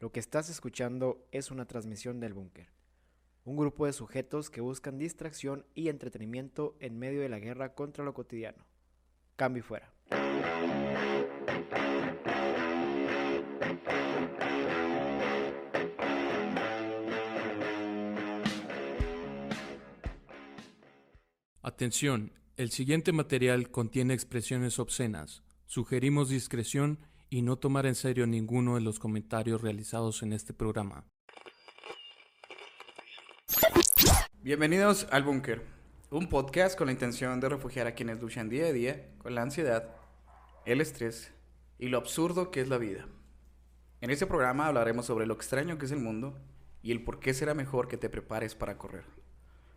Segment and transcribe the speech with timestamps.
[0.00, 2.68] Lo que estás escuchando es una transmisión del búnker.
[3.44, 8.04] Un grupo de sujetos que buscan distracción y entretenimiento en medio de la guerra contra
[8.04, 8.64] lo cotidiano.
[9.34, 9.92] Cambio y fuera.
[21.62, 25.42] Atención, el siguiente material contiene expresiones obscenas.
[25.66, 31.04] Sugerimos discreción y no tomar en serio ninguno de los comentarios realizados en este programa.
[34.42, 35.62] Bienvenidos al Búnker,
[36.10, 39.42] un podcast con la intención de refugiar a quienes luchan día a día con la
[39.42, 39.94] ansiedad,
[40.64, 41.32] el estrés
[41.78, 43.06] y lo absurdo que es la vida.
[44.00, 46.38] En este programa hablaremos sobre lo extraño que es el mundo
[46.82, 49.04] y el por qué será mejor que te prepares para correr.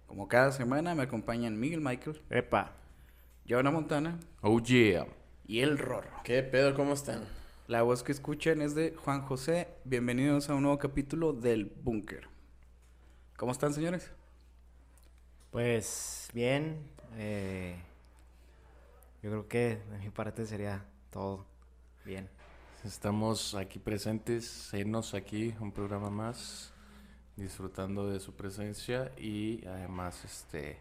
[0.08, 2.74] Como cada semana me acompañan Miguel Michael, Epa.
[3.50, 5.06] Joana Montana Oh yeah.
[5.46, 6.22] y El Rorro.
[6.24, 6.76] ¿Qué pedo?
[6.76, 7.24] ¿Cómo están?
[7.72, 9.70] La voz que escuchan es de Juan José.
[9.86, 12.28] Bienvenidos a un nuevo capítulo del Búnker.
[13.38, 14.12] ¿Cómo están, señores?
[15.52, 16.86] Pues bien.
[17.16, 17.78] eh,
[19.24, 21.46] yo creo que de mi parte sería todo
[22.04, 22.28] bien.
[22.84, 26.74] Estamos aquí presentes, senos aquí, un programa más,
[27.38, 30.78] disfrutando de su presencia y además este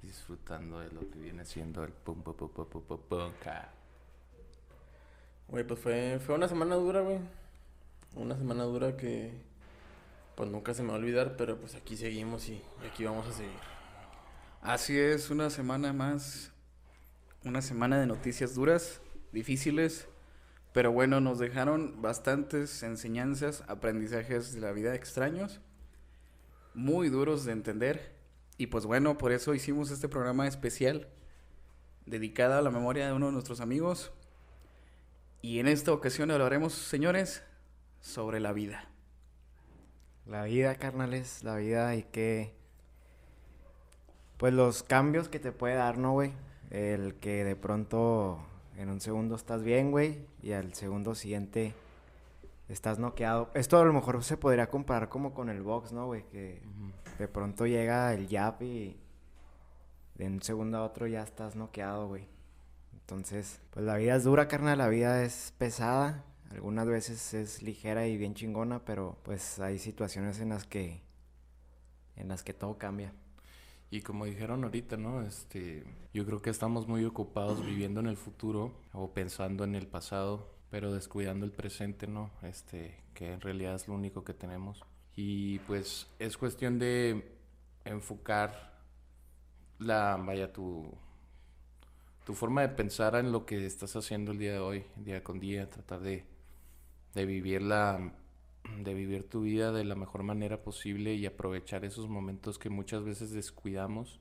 [0.00, 3.32] disfrutando de lo que viene siendo el pum pum pum pum pum pum.
[5.48, 7.18] Güey, pues fue, fue una semana dura, güey.
[8.14, 9.32] Una semana dura que
[10.34, 13.26] pues nunca se me va a olvidar, pero pues aquí seguimos y, y aquí vamos
[13.26, 13.52] a seguir.
[14.62, 16.52] Así es, una semana más.
[17.44, 19.00] Una semana de noticias duras,
[19.32, 20.06] difíciles,
[20.72, 25.60] pero bueno, nos dejaron bastantes enseñanzas, aprendizajes de la vida extraños,
[26.74, 28.12] muy duros de entender.
[28.56, 31.08] Y pues bueno, por eso hicimos este programa especial
[32.06, 34.12] dedicado a la memoria de uno de nuestros amigos.
[35.42, 37.42] Y en esta ocasión hablaremos, señores,
[38.00, 38.88] sobre la vida.
[40.24, 42.54] La vida, carnales, la vida y que...
[44.36, 46.32] Pues los cambios que te puede dar, ¿no, güey?
[46.70, 48.38] El que de pronto
[48.76, 51.74] en un segundo estás bien, güey, y al segundo siguiente
[52.68, 53.50] estás noqueado.
[53.54, 56.22] Esto a lo mejor se podría comparar como con el box, ¿no, güey?
[56.30, 56.62] Que
[57.18, 58.96] de pronto llega el jab y
[60.14, 62.31] de un segundo a otro ya estás noqueado, güey.
[63.02, 66.24] Entonces, pues la vida es dura, carnal, la vida es pesada.
[66.50, 71.02] Algunas veces es ligera y bien chingona, pero pues hay situaciones en las que
[72.16, 73.12] en las que todo cambia.
[73.90, 75.22] Y como dijeron ahorita, ¿no?
[75.22, 79.86] Este, yo creo que estamos muy ocupados viviendo en el futuro o pensando en el
[79.86, 82.30] pasado, pero descuidando el presente, ¿no?
[82.42, 84.82] Este, que en realidad es lo único que tenemos.
[85.14, 87.36] Y pues es cuestión de
[87.84, 88.80] enfocar
[89.78, 90.90] la, vaya, tu,
[92.24, 95.40] tu forma de pensar en lo que estás haciendo el día de hoy, día con
[95.40, 96.24] día, tratar de,
[97.14, 98.12] de vivir la,
[98.78, 103.04] de vivir tu vida de la mejor manera posible y aprovechar esos momentos que muchas
[103.04, 104.20] veces descuidamos,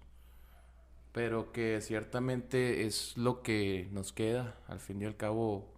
[1.12, 4.60] pero que ciertamente es lo que nos queda.
[4.68, 5.72] Al fin y al cabo,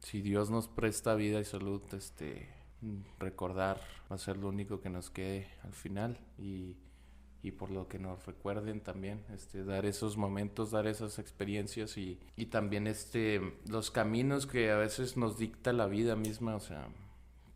[0.00, 2.48] si Dios nos presta vida y salud, este,
[3.18, 3.80] recordar
[4.10, 6.76] va a ser lo único que nos quede al final y,
[7.44, 12.18] y por lo que nos recuerden también, este, dar esos momentos, dar esas experiencias y,
[12.36, 16.88] y también este, los caminos que a veces nos dicta la vida misma, o sea,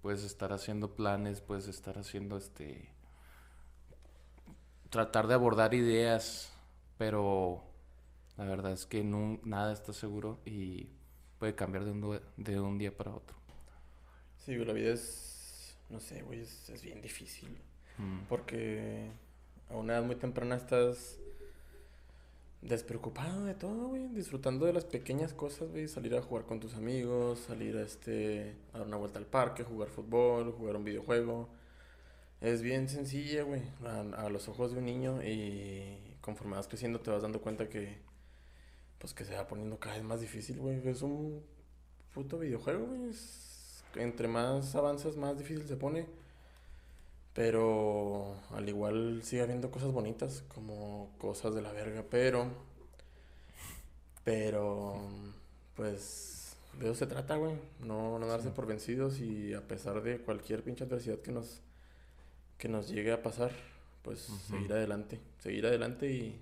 [0.03, 2.91] puedes estar haciendo planes, puedes estar haciendo este
[4.91, 6.53] tratar de abordar ideas,
[6.99, 7.65] pero
[8.37, 10.91] la verdad es que no, nada está seguro y
[11.39, 13.39] puede cambiar de un, de un día para otro.
[14.37, 17.59] Sí, la vida es, no sé, güey, es, es bien difícil.
[17.97, 18.27] Mm.
[18.29, 19.11] Porque
[19.71, 21.19] a una edad muy temprana estás
[22.63, 24.09] despreocupado de todo, güey.
[24.09, 25.89] Disfrutando de las pequeñas cosas, güey.
[25.89, 29.65] Salir a jugar con tus amigos, salir a, este, a dar una vuelta al parque,
[29.65, 31.49] jugar fútbol, jugar un videojuego.
[32.41, 37.11] Es bien sencilla, güey, a, los ojos de un niño y conforme vas creciendo te
[37.11, 37.99] vas dando cuenta que,
[38.99, 40.87] pues que se va poniendo cada vez más difícil, güey.
[40.89, 41.43] Es un
[42.15, 43.11] puto videojuego, güey.
[43.97, 46.07] Entre más avanzas, más difícil se pone.
[47.39, 52.51] Pero al igual sigue habiendo cosas bonitas, como cosas de la verga, pero...
[54.25, 55.01] Pero,
[55.77, 57.55] pues, de eso se trata, güey.
[57.79, 61.61] No, no darse por vencidos y a pesar de cualquier pinche adversidad que nos,
[62.59, 63.53] que nos llegue a pasar,
[64.03, 64.19] pues
[64.49, 65.21] seguir adelante.
[65.39, 66.41] Seguir adelante y,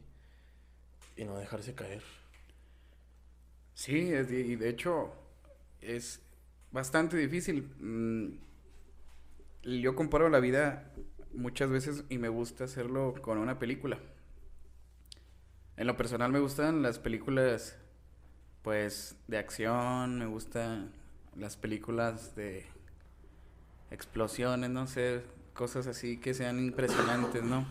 [1.14, 2.02] y no dejarse caer.
[3.74, 5.12] Sí, y de hecho
[5.82, 6.20] es
[6.72, 7.70] bastante difícil.
[7.80, 8.46] Mm,
[9.66, 10.92] Yo comparo la vida
[11.34, 13.98] muchas veces y me gusta hacerlo con una película.
[15.76, 17.76] En lo personal me gustan las películas,
[18.62, 20.92] pues, de acción, me gustan
[21.34, 22.64] las películas de,
[23.90, 25.22] explosiones, no sé,
[25.54, 27.66] cosas así que sean impresionantes, ¿no?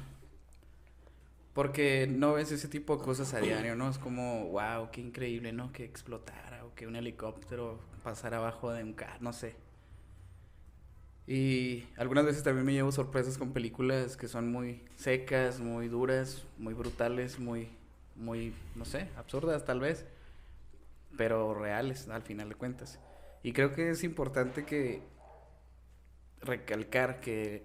[1.54, 3.90] Porque no ves ese tipo de cosas a diario, ¿no?
[3.90, 5.72] Es como, wow, qué increíble, ¿no?
[5.72, 9.56] Que explotara o que un helicóptero pasara abajo de un carro, no sé.
[11.28, 16.46] Y algunas veces también me llevo sorpresas con películas que son muy secas, muy duras,
[16.58, 17.70] muy brutales, muy,
[18.16, 20.06] muy, no sé, absurdas tal vez,
[21.18, 23.00] pero reales al final de cuentas.
[23.42, 25.02] Y creo que es importante que
[26.42, 27.64] recalcar que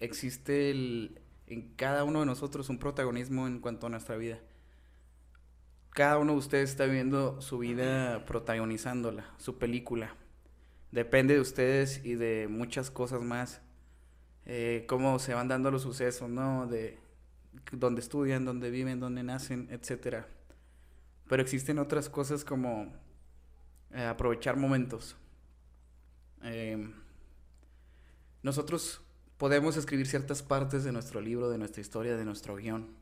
[0.00, 4.38] existe en cada uno de nosotros un protagonismo en cuanto a nuestra vida.
[5.90, 10.14] Cada uno de ustedes está viviendo su vida protagonizándola, su película.
[10.90, 13.60] Depende de ustedes y de muchas cosas más.
[14.46, 16.66] Eh, cómo se van dando los sucesos, ¿no?
[16.66, 16.98] De
[17.72, 20.26] dónde estudian, dónde viven, dónde nacen, etcétera.
[21.28, 22.92] Pero existen otras cosas como
[23.92, 25.16] eh, aprovechar momentos.
[26.42, 26.90] Eh,
[28.42, 29.02] nosotros
[29.36, 32.96] podemos escribir ciertas partes de nuestro libro, de nuestra historia, de nuestro guion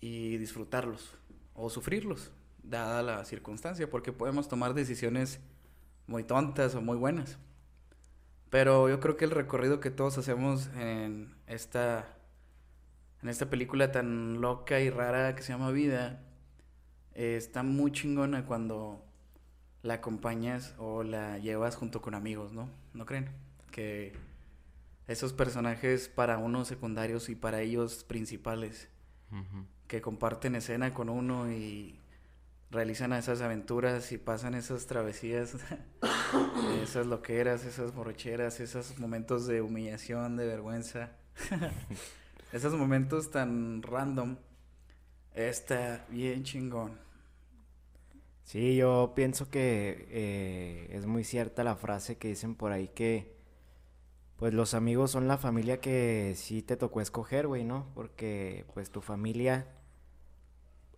[0.00, 1.16] y disfrutarlos
[1.54, 2.30] o sufrirlos,
[2.62, 5.40] dada la circunstancia, porque podemos tomar decisiones
[6.06, 7.38] muy tontas o muy buenas.
[8.50, 12.06] Pero yo creo que el recorrido que todos hacemos en esta
[13.22, 16.20] en esta película tan loca y rara que se llama Vida
[17.14, 19.04] eh, está muy chingona cuando
[19.82, 22.68] la acompañas o la llevas junto con amigos, ¿no?
[22.94, 23.30] ¿No creen?
[23.70, 24.12] Que
[25.06, 28.88] esos personajes para unos secundarios y para ellos principales
[29.86, 31.98] que comparten escena con uno y
[32.72, 35.56] realizan esas aventuras y pasan esas travesías,
[36.82, 41.12] esas loqueras, esas borracheras, esos momentos de humillación, de vergüenza,
[42.52, 44.38] esos momentos tan random,
[45.34, 46.98] está bien chingón.
[48.42, 53.36] Sí, yo pienso que eh, es muy cierta la frase que dicen por ahí que
[54.36, 57.86] pues los amigos son la familia que sí te tocó escoger, güey, ¿no?
[57.94, 59.68] Porque pues tu familia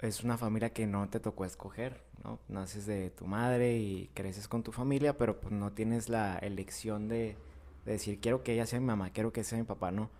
[0.00, 2.38] es una familia que no te tocó escoger, ¿no?
[2.48, 7.08] Naces de tu madre y creces con tu familia, pero pues no tienes la elección
[7.08, 7.36] de,
[7.84, 10.10] decir quiero que ella sea mi mamá, quiero que sea mi papá, ¿no?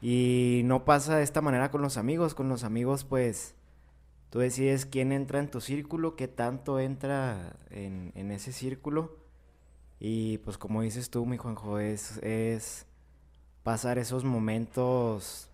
[0.00, 3.54] Y no pasa de esta manera con los amigos, con los amigos pues
[4.30, 9.18] tú decides quién entra en tu círculo, qué tanto entra en, en ese círculo
[10.00, 12.86] y pues como dices tú, mi Juanjo, es, es
[13.62, 15.48] pasar esos momentos,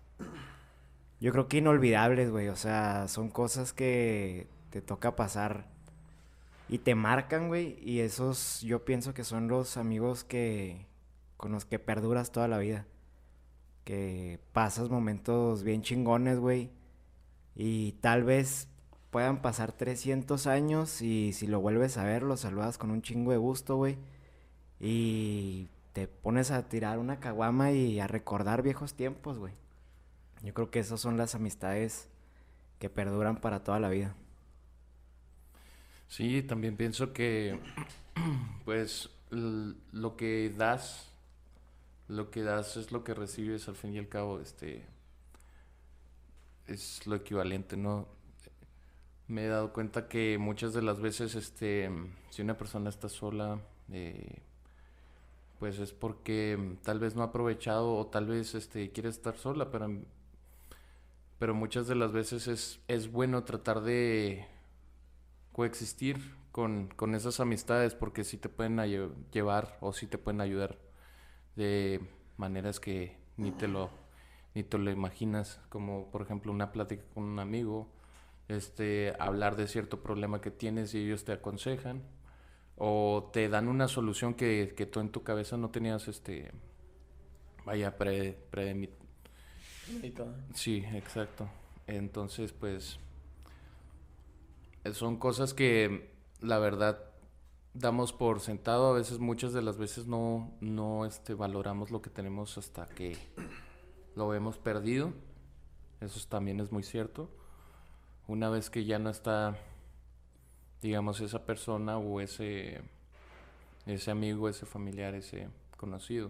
[1.25, 2.49] yo creo que inolvidables, güey.
[2.49, 5.67] O sea, son cosas que te toca pasar
[6.69, 7.79] y te marcan, güey.
[7.81, 10.87] Y esos yo pienso que son los amigos que
[11.37, 12.85] con los que perduras toda la vida.
[13.83, 16.71] Que pasas momentos bien chingones, güey.
[17.55, 18.67] Y tal vez
[19.11, 23.31] puedan pasar 300 años y si lo vuelves a ver, lo saludas con un chingo
[23.31, 23.97] de gusto, güey
[24.79, 29.53] y te pones a tirar una caguama y a recordar viejos tiempos, güey.
[30.45, 32.07] Yo creo que esas son las amistades
[32.77, 34.15] que perduran para toda la vida.
[36.07, 37.59] Sí, también pienso que,
[38.63, 41.11] pues, lo que das,
[42.07, 44.85] lo que das es lo que recibes al fin y al cabo, este,
[46.67, 48.07] es lo equivalente, ¿no?
[49.27, 51.89] Me he dado cuenta que muchas de las veces, este,
[52.29, 53.59] si una persona está sola,
[53.91, 54.43] eh,
[55.57, 59.35] pues es porque mm, tal vez no ha aprovechado o tal vez este quiere estar
[59.37, 60.03] sola, pero mm,
[61.39, 64.47] pero muchas de las veces es, es bueno tratar de
[65.51, 68.77] coexistir con, con esas amistades porque sí te pueden
[69.31, 70.77] llevar o sí te pueden ayudar
[71.55, 72.01] de
[72.37, 73.89] maneras que ni te lo
[74.55, 77.89] ni te lo imaginas, como por ejemplo una plática con un amigo,
[78.47, 82.03] este hablar de cierto problema que tienes y ellos te aconsejan
[82.77, 86.51] o te dan una solución que, que tú en tu cabeza no tenías, este,
[87.65, 88.75] vaya, pre, pre
[90.53, 91.49] Sí, exacto.
[91.87, 92.99] Entonces, pues,
[94.93, 96.11] son cosas que
[96.41, 96.99] la verdad
[97.73, 102.09] damos por sentado, a veces, muchas de las veces no, no este, valoramos lo que
[102.09, 103.17] tenemos hasta que
[104.15, 105.13] lo hemos perdido.
[106.01, 107.29] Eso también es muy cierto.
[108.27, 109.57] Una vez que ya no está
[110.85, 112.79] digamos, esa persona o ese,
[113.85, 116.29] ese amigo, ese familiar, ese conocido.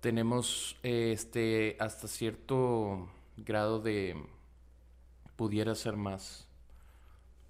[0.00, 4.16] Tenemos este hasta cierto grado de
[5.36, 6.48] pudiera ser más.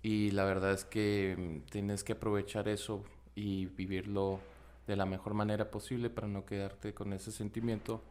[0.02, 3.02] Y la verdad es que tienes que aprovechar eso
[3.34, 4.40] y vivirlo
[4.86, 8.02] de la mejor manera posible para no quedarte con ese sentimiento.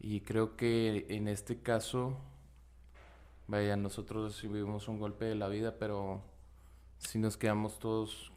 [0.00, 2.16] Y creo que en este caso,
[3.46, 6.22] vaya, nosotros recibimos un golpe de la vida, pero
[6.98, 8.32] si nos quedamos todos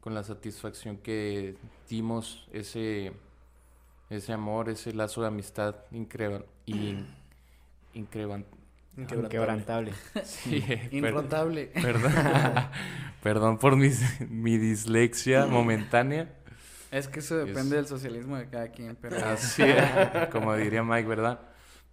[0.00, 1.56] con la satisfacción que
[1.88, 3.12] dimos ese,
[4.16, 6.44] ese amor, ese lazo de amistad increíble.
[8.96, 9.92] Inquebrantable.
[10.24, 11.66] Sí, per- Inrotable.
[11.82, 12.12] perdón,
[13.22, 16.32] perdón por mis- mi dislexia momentánea.
[16.90, 19.16] Es que eso depende Es- del socialismo de cada quien, pero...
[19.24, 21.40] Así es, como diría Mike, ¿verdad?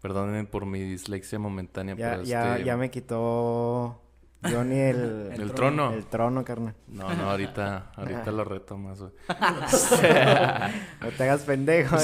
[0.01, 4.01] Perdonen por mi dislexia momentánea, Ya, pero ya, este, ya me quitó
[4.43, 5.93] Johnny el, el trono.
[5.93, 6.75] el trono, carnal.
[6.87, 9.11] No, no, ahorita, ahorita lo retomas, güey.
[11.01, 11.97] No te hagas pendejo.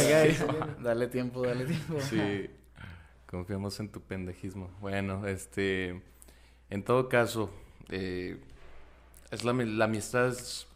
[0.81, 1.99] Dale tiempo, dale tiempo.
[2.01, 2.49] Sí,
[3.25, 4.69] confiamos en tu pendejismo.
[4.79, 6.01] Bueno, este,
[6.69, 7.49] en todo caso,
[7.89, 8.39] eh,
[9.31, 10.67] es la, la amistad es,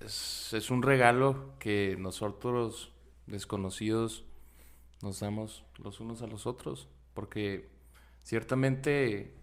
[0.00, 2.92] es, es un regalo que nosotros
[3.26, 4.24] desconocidos
[5.02, 7.68] nos damos los unos a los otros, porque
[8.22, 9.34] ciertamente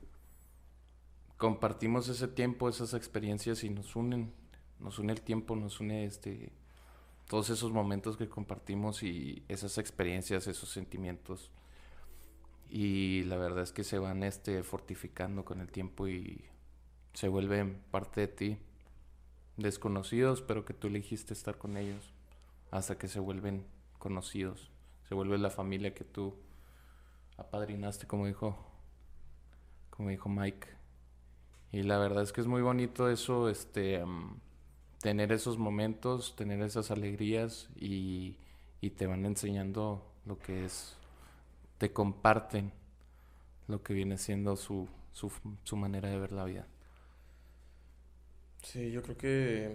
[1.39, 4.31] compartimos ese tiempo, esas experiencias y nos unen,
[4.77, 6.51] nos une el tiempo, nos une este
[7.27, 11.51] todos esos momentos que compartimos y esas experiencias, esos sentimientos.
[12.69, 16.43] Y la verdad es que se van este fortificando con el tiempo y
[17.13, 18.57] se vuelven parte de ti.
[19.57, 22.13] Desconocidos, pero que tú elegiste estar con ellos
[22.71, 23.65] hasta que se vuelven
[23.97, 24.71] conocidos.
[25.07, 26.35] Se vuelve la familia que tú
[27.37, 28.57] apadrinaste, como dijo,
[29.89, 30.78] como dijo Mike.
[31.71, 34.39] Y la verdad es que es muy bonito eso, este, am,
[35.01, 38.37] tener esos momentos, tener esas alegrías y,
[38.81, 40.97] y te van enseñando lo que es,
[41.79, 42.73] te comparten
[43.67, 45.31] lo que viene siendo su, su,
[45.63, 46.67] su manera de ver la vida.
[48.61, 49.69] Sí, yo creo que.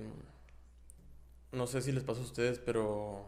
[1.53, 3.27] mm, No sé si les pasa a ustedes, pero.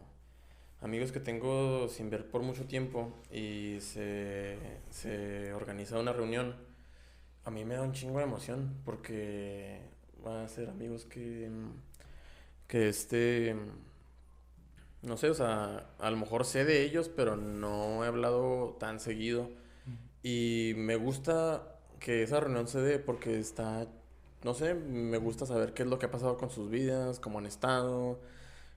[0.81, 4.57] Amigos que tengo sin ver por mucho tiempo y se,
[4.91, 6.55] se organiza una reunión,
[7.47, 9.79] a mí me da un chingo de emoción porque
[10.23, 11.49] van a ser amigos que.
[12.67, 13.55] que este.
[15.01, 18.99] No sé, o sea, a lo mejor sé de ellos, pero no he hablado tan
[18.99, 19.49] seguido.
[20.23, 23.87] Y me gusta que esa reunión se dé porque está
[24.43, 27.39] no sé, me gusta saber qué es lo que ha pasado con sus vidas, cómo
[27.39, 28.19] han estado,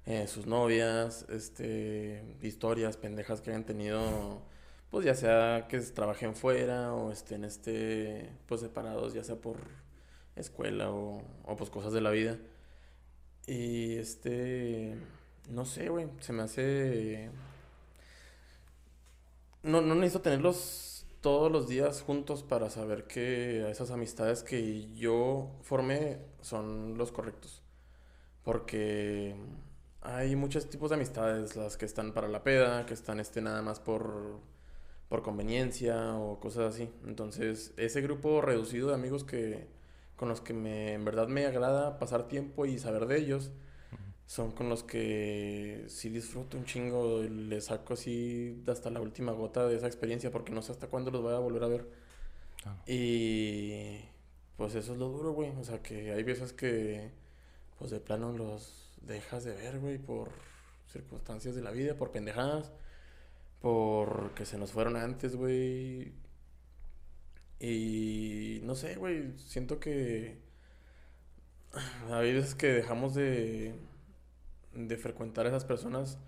[0.07, 4.43] eh, sus novias, este, historias pendejas que hayan tenido,
[4.91, 9.57] pues ya sea que trabajen fuera o estén, este, pues separados, ya sea por
[10.37, 12.39] escuela o, o pues cosas de la vida.
[13.47, 14.97] Y este,
[15.49, 17.31] no sé, güey, se me hace...
[19.63, 25.51] No, no necesito tenerlos todos los días juntos para saber que esas amistades que yo
[25.63, 27.63] formé son los correctos.
[28.45, 29.37] Porque
[30.01, 33.63] hay muchos tipos de amistades, las que están para la peda, que están este nada
[33.63, 34.41] más por,
[35.11, 36.89] por conveniencia o cosas así.
[37.05, 39.67] Entonces, ese grupo reducido de amigos que
[40.15, 43.51] con los que me, en verdad me agrada pasar tiempo y saber de ellos,
[44.27, 49.67] son con los que sí disfruto un chingo, le saco así hasta la última gota
[49.67, 51.89] de esa experiencia porque no sé hasta cuándo los voy a volver a ver.
[52.63, 52.79] Claro.
[52.87, 53.99] Y
[54.57, 55.51] pues eso es lo duro, güey.
[55.59, 57.11] O sea, que hay veces que
[57.81, 60.29] pues de plano los dejas de ver, güey, por
[60.87, 62.71] circunstancias de la vida, por pendejadas,
[63.61, 66.13] porque se nos fueron antes, güey.
[67.59, 70.39] Y no sé, güey, siento que
[72.11, 73.75] hay veces que dejamos de,
[74.75, 76.19] de frecuentar a esas personas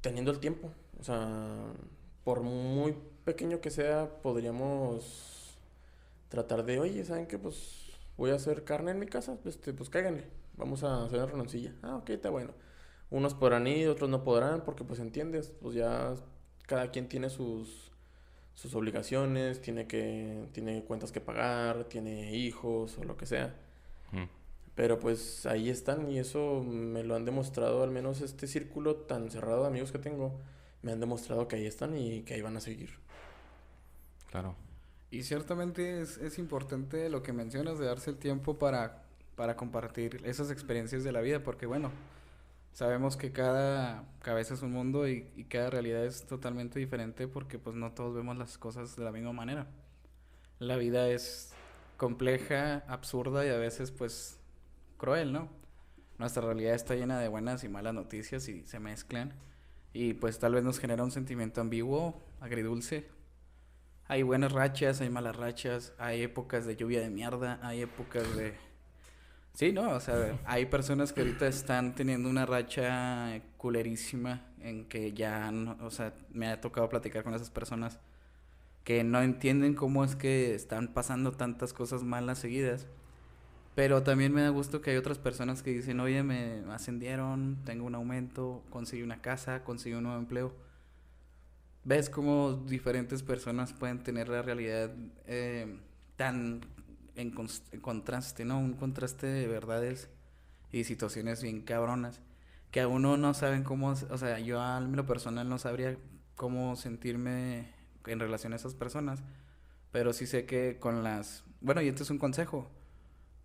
[0.00, 0.72] teniendo el tiempo.
[1.00, 1.72] O sea,
[2.24, 5.58] por muy pequeño que sea, podríamos
[6.28, 7.38] tratar de, oye, ¿saben qué?
[7.38, 10.24] Pues voy a hacer carne en mi casa, este, pues cáiganle,
[10.56, 11.74] vamos a hacer una renoncilla.
[11.82, 12.54] Ah, ok, está bueno.
[13.10, 16.14] Unos podrán ir, otros no podrán, porque pues entiendes, pues ya
[16.66, 17.92] cada quien tiene sus,
[18.54, 23.54] sus obligaciones, tiene que, tiene cuentas que pagar, tiene hijos o lo que sea.
[24.12, 24.26] Ujú.
[24.74, 29.30] Pero pues ahí están y eso me lo han demostrado, al menos este círculo tan
[29.30, 30.38] cerrado de amigos que tengo,
[30.82, 32.90] me han demostrado que ahí están y que ahí van a seguir.
[34.30, 34.54] Claro.
[35.10, 39.04] Y ciertamente es, es importante lo que mencionas de darse el tiempo para,
[39.36, 41.90] para compartir esas experiencias de la vida, porque bueno,
[42.76, 47.74] sabemos que cada cabeza es un mundo y, cada realidad es totalmente diferente porque pues
[47.74, 49.66] no todos vemos las cosas de la misma manera.
[50.58, 51.54] La vida es
[51.96, 54.38] compleja, absurda y a veces pues
[54.98, 55.48] cruel, ¿no?
[56.18, 59.32] Nuestra realidad está llena de buenas y malas noticias y se mezclan
[59.94, 63.08] y pues tal vez nos genera un sentimiento ambiguo, agridulce,
[64.06, 68.52] hay buenas rachas, hay malas rachas, hay épocas de lluvia de mierda, hay épocas de...
[69.56, 69.88] Sí, ¿no?
[69.92, 75.78] O sea, hay personas que ahorita están teniendo una racha culerísima en que ya, no,
[75.80, 77.98] o sea, me ha tocado platicar con esas personas
[78.84, 82.86] que no entienden cómo es que están pasando tantas cosas malas seguidas
[83.74, 87.86] Pero también me da gusto que hay otras personas que dicen, oye, me ascendieron, tengo
[87.86, 90.54] un aumento, conseguí una casa, conseguí un nuevo empleo.
[91.84, 94.90] Ves cómo diferentes personas pueden tener la realidad
[95.26, 95.78] eh,
[96.16, 96.60] tan
[97.16, 97.34] en,
[97.72, 98.58] en, contraste, ¿no?
[98.58, 100.08] Un contraste de verdades
[100.70, 102.20] y situaciones bien cabronas
[102.70, 105.96] que a uno no saben cómo, o sea, yo a lo personal no sabría
[106.34, 107.72] cómo sentirme
[108.04, 109.22] en relación a esas personas,
[109.92, 112.70] pero sí sé que con las, bueno, y este es un consejo,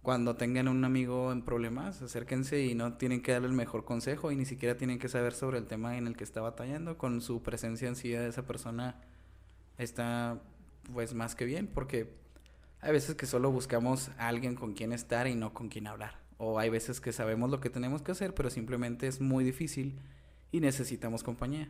[0.01, 4.31] cuando tengan un amigo en problemas, acérquense y no tienen que darle el mejor consejo
[4.31, 6.97] y ni siquiera tienen que saber sobre el tema en el que está batallando.
[6.97, 8.99] Con su presencia en sí de esa persona
[9.77, 10.41] está
[10.91, 12.15] pues más que bien porque
[12.81, 16.19] hay veces que solo buscamos a alguien con quien estar y no con quien hablar.
[16.37, 19.99] O hay veces que sabemos lo que tenemos que hacer, pero simplemente es muy difícil
[20.51, 21.69] y necesitamos compañía.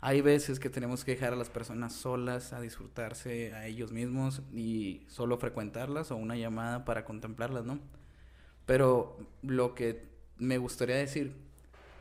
[0.00, 4.42] Hay veces que tenemos que dejar a las personas solas a disfrutarse a ellos mismos
[4.52, 7.80] y solo frecuentarlas o una llamada para contemplarlas, ¿no?
[8.64, 10.08] Pero lo que
[10.38, 11.34] me gustaría decir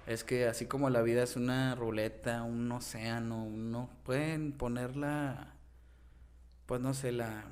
[0.05, 5.53] es que así como la vida es una ruleta, un océano, uno pueden ponerla,
[6.65, 7.45] pues no sé, la,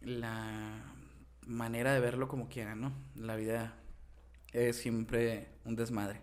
[0.00, 0.94] la
[1.46, 2.92] manera de verlo como quieran, ¿no?
[3.14, 3.74] La vida
[4.52, 6.22] es siempre un desmadre.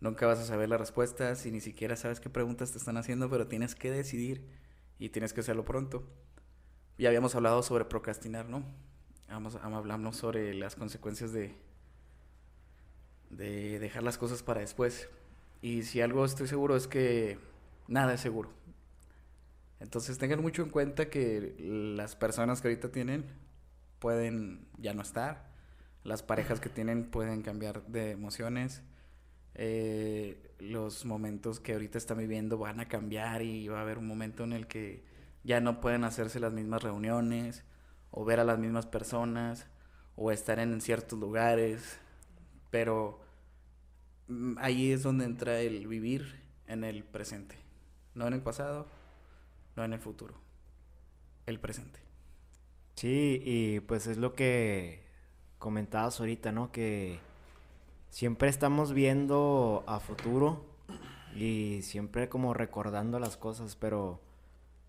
[0.00, 3.30] Nunca vas a saber las respuestas y ni siquiera sabes qué preguntas te están haciendo,
[3.30, 4.46] pero tienes que decidir
[4.98, 6.06] y tienes que hacerlo pronto.
[6.98, 8.64] Ya habíamos hablado sobre procrastinar, ¿no?
[9.28, 11.56] Vamos, hablamos sobre las consecuencias de,
[13.30, 15.08] de dejar las cosas para después.
[15.62, 17.38] Y si algo estoy seguro es que
[17.88, 18.50] nada es seguro.
[19.84, 23.26] Entonces tengan mucho en cuenta que las personas que ahorita tienen
[23.98, 25.52] pueden ya no estar.
[26.04, 28.82] Las parejas que tienen pueden cambiar de emociones
[29.56, 34.06] eh, los momentos que ahorita están viviendo van a cambiar y va a haber un
[34.06, 35.04] momento en el que
[35.44, 37.62] ya no pueden hacerse las mismas reuniones
[38.10, 39.66] o ver a las mismas personas
[40.16, 41.98] o estar en ciertos lugares,
[42.70, 43.20] pero
[44.28, 47.56] mm, ahí es donde entra el vivir en el presente,
[48.14, 48.88] no en el pasado,
[49.76, 50.34] no en el futuro,
[51.46, 52.00] el presente.
[52.94, 55.04] Sí, y pues es lo que
[55.58, 56.70] comentabas ahorita, ¿no?
[56.70, 57.18] Que
[58.10, 60.64] siempre estamos viendo a futuro
[61.34, 64.20] y siempre como recordando las cosas, pero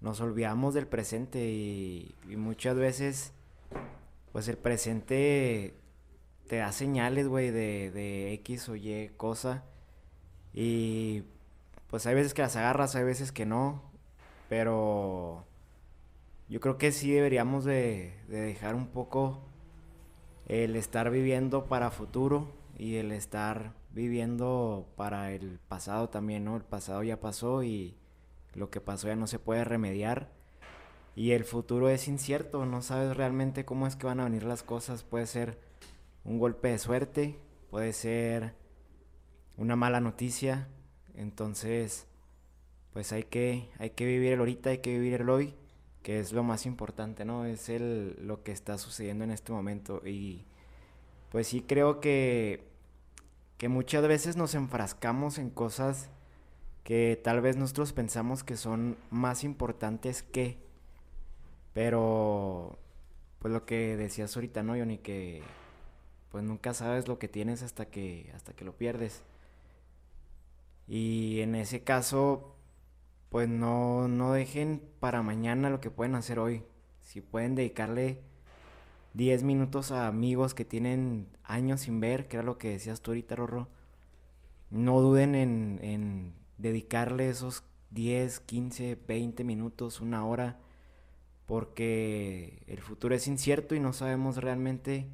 [0.01, 3.33] nos olvidamos del presente y, muchas veces
[4.31, 5.73] pues el presente
[6.47, 9.63] te da señales, güey, de, de X o Y cosa
[10.53, 11.23] y
[11.89, 13.81] pues hay veces que las agarras, hay veces que no,
[14.49, 15.45] pero
[16.49, 19.41] yo creo que sí deberíamos de, de dejar un poco
[20.47, 26.55] el estar viviendo para futuro y el estar viviendo para el pasado también, ¿no?
[26.55, 27.97] El pasado ya pasó y
[28.53, 30.31] lo que pasó ya no se puede remediar.
[31.15, 34.63] Y el futuro es incierto, no sabes realmente cómo es que van a venir las
[34.63, 35.03] cosas.
[35.03, 35.57] Puede ser
[36.25, 38.53] un golpe de suerte, puede ser
[39.55, 40.67] una mala noticia.
[41.13, 42.07] Entonces,
[42.95, 45.53] pues hay que, hay que vivir el ahorita, hay que vivir el hoy,
[46.01, 47.43] que es lo más importante, ¿no?
[47.43, 50.01] Es el, lo que está sucediendo en este momento.
[50.07, 50.45] Y
[51.29, 52.63] pues sí creo que,
[53.57, 56.09] que muchas veces nos enfrascamos en cosas
[56.85, 60.57] que tal vez nosotros pensamos que son más importantes que,
[61.73, 62.79] pero
[63.39, 64.99] pues lo que decías ahorita, ¿no, Johnny?
[64.99, 65.43] Que
[66.31, 69.21] pues nunca sabes lo que tienes hasta que, hasta que lo pierdes.
[70.87, 72.54] Y en ese caso,
[73.35, 76.63] pues no, no dejen para mañana lo que pueden hacer hoy.
[77.01, 78.21] Si pueden dedicarle
[79.13, 83.11] 10 minutos a amigos que tienen años sin ver, que era lo que decías tú
[83.11, 83.67] ahorita, Rorro.
[84.69, 90.57] No duden en, en dedicarle esos 10, 15, 20 minutos, una hora,
[91.45, 95.09] porque el futuro es incierto y no sabemos realmente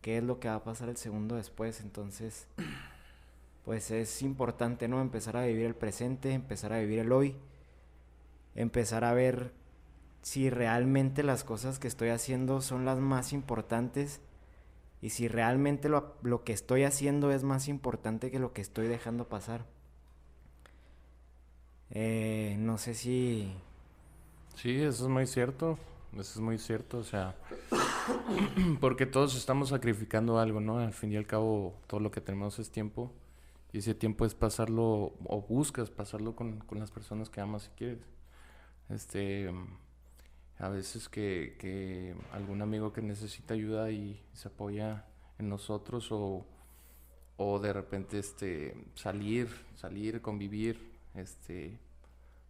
[0.00, 1.80] qué es lo que va a pasar el segundo después.
[1.82, 2.48] Entonces,
[3.64, 5.00] pues es importante, ¿no?
[5.00, 7.36] Empezar a vivir el presente, empezar a vivir el hoy,
[8.54, 9.52] empezar a ver
[10.22, 14.20] si realmente las cosas que estoy haciendo son las más importantes
[15.02, 18.86] y si realmente lo, lo, que estoy haciendo es más importante que lo que estoy
[18.88, 19.66] dejando pasar.
[21.90, 23.52] Eh, no sé si...
[24.56, 25.78] Sí, eso es muy cierto.
[26.14, 27.34] Eso es muy cierto, o sea,
[28.80, 30.78] porque todos estamos sacrificando algo, ¿no?
[30.78, 33.10] Al fin y al cabo, todo lo que tenemos es tiempo.
[33.74, 37.76] Y ese tiempo es pasarlo, o buscas pasarlo con, con las personas que amas y
[37.76, 38.06] quieres.
[38.88, 39.52] Este,
[40.60, 45.06] a veces que, que, algún amigo que necesita ayuda y se apoya
[45.40, 46.46] en nosotros o,
[47.36, 50.78] o de repente este salir, salir, convivir,
[51.16, 51.76] este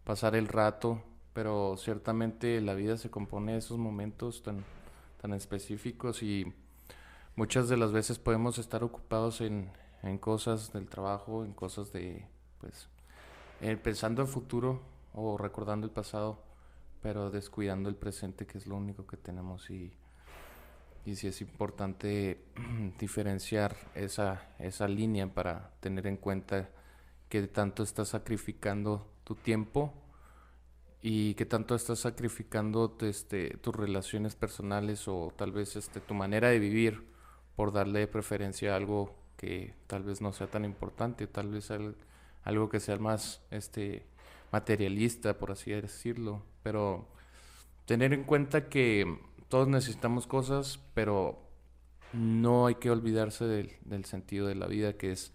[0.05, 4.63] pasar el rato, pero ciertamente la vida se compone de esos momentos tan,
[5.23, 6.53] tan específicos y
[7.35, 9.71] muchas de las veces podemos estar ocupados en,
[10.05, 12.27] en cosas del trabajo, en cosas de,
[12.61, 12.89] pues,
[13.61, 14.81] eh, pensando en futuro
[15.15, 16.39] o recordando el pasado,
[17.03, 19.71] pero descuidando el presente, que es lo único que tenemos.
[19.71, 19.93] Y,
[21.07, 22.45] y sí es importante
[22.99, 26.69] diferenciar esa, esa línea para tener en cuenta
[27.29, 29.93] que tanto estás sacrificando tu tiempo
[31.03, 36.49] y que tanto estás sacrificando este, tus relaciones personales o tal vez este, tu manera
[36.49, 37.07] de vivir
[37.57, 39.24] por darle preferencia a algo
[39.87, 41.71] tal vez no sea tan importante, tal vez
[42.45, 44.05] algo que sea más este,
[44.53, 46.43] materialista, por así decirlo.
[46.63, 47.07] Pero
[47.87, 51.43] tener en cuenta que todos necesitamos cosas, pero
[52.13, 55.33] no hay que olvidarse del sentido de la vida, que es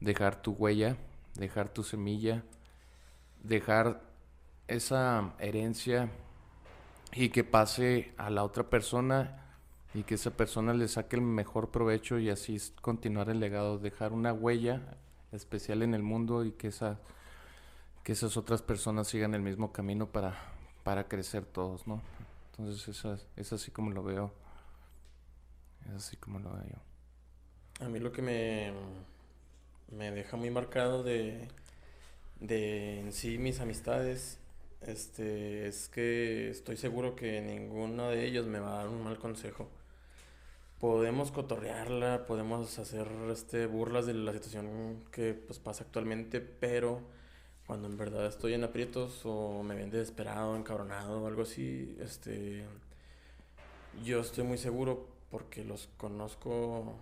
[0.00, 0.96] dejar tu huella,
[1.34, 2.44] dejar tu semilla,
[3.42, 4.02] dejar
[4.68, 6.10] esa herencia
[7.12, 9.41] y que pase a la otra persona
[9.94, 14.12] y que esa persona le saque el mejor provecho y así continuar el legado, dejar
[14.12, 14.80] una huella
[15.32, 16.98] especial en el mundo y que esa
[18.02, 20.36] que esas otras personas sigan el mismo camino para,
[20.82, 22.02] para crecer todos, ¿no?
[22.50, 24.32] Entonces eso es, así como lo veo.
[25.86, 26.80] Es así como lo veo
[27.80, 28.72] A mí lo que me,
[29.90, 31.48] me deja muy marcado de,
[32.40, 34.38] de en sí mis amistades
[34.80, 39.18] este, es que estoy seguro que ninguno de ellos me va a dar un mal
[39.18, 39.68] consejo
[40.82, 47.02] podemos cotorrearla, podemos hacer este, burlas de la situación que pues, pasa actualmente, pero
[47.68, 52.64] cuando en verdad estoy en aprietos o me ven desesperado, encabronado o algo así, este,
[54.04, 56.96] yo estoy muy seguro porque los conozco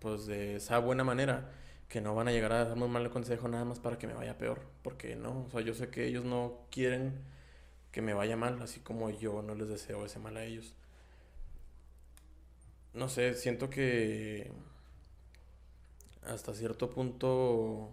[0.00, 1.52] pues de esa buena manera
[1.88, 4.14] que no van a llegar a darme un mal consejo nada más para que me
[4.14, 7.20] vaya peor, porque no, o sea, yo sé que ellos no quieren
[7.92, 10.74] que me vaya mal, así como yo no les deseo ese mal a ellos
[12.96, 14.50] no sé, siento que
[16.26, 17.90] hasta cierto punto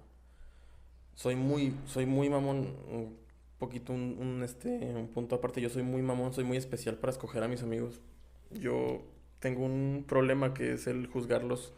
[1.13, 3.17] soy muy, soy muy mamón, un
[3.59, 7.43] poquito un, este, un punto aparte, yo soy muy mamón, soy muy especial para escoger
[7.43, 8.01] a mis amigos.
[8.49, 9.03] Yo
[9.39, 11.73] tengo un problema que es el juzgarlos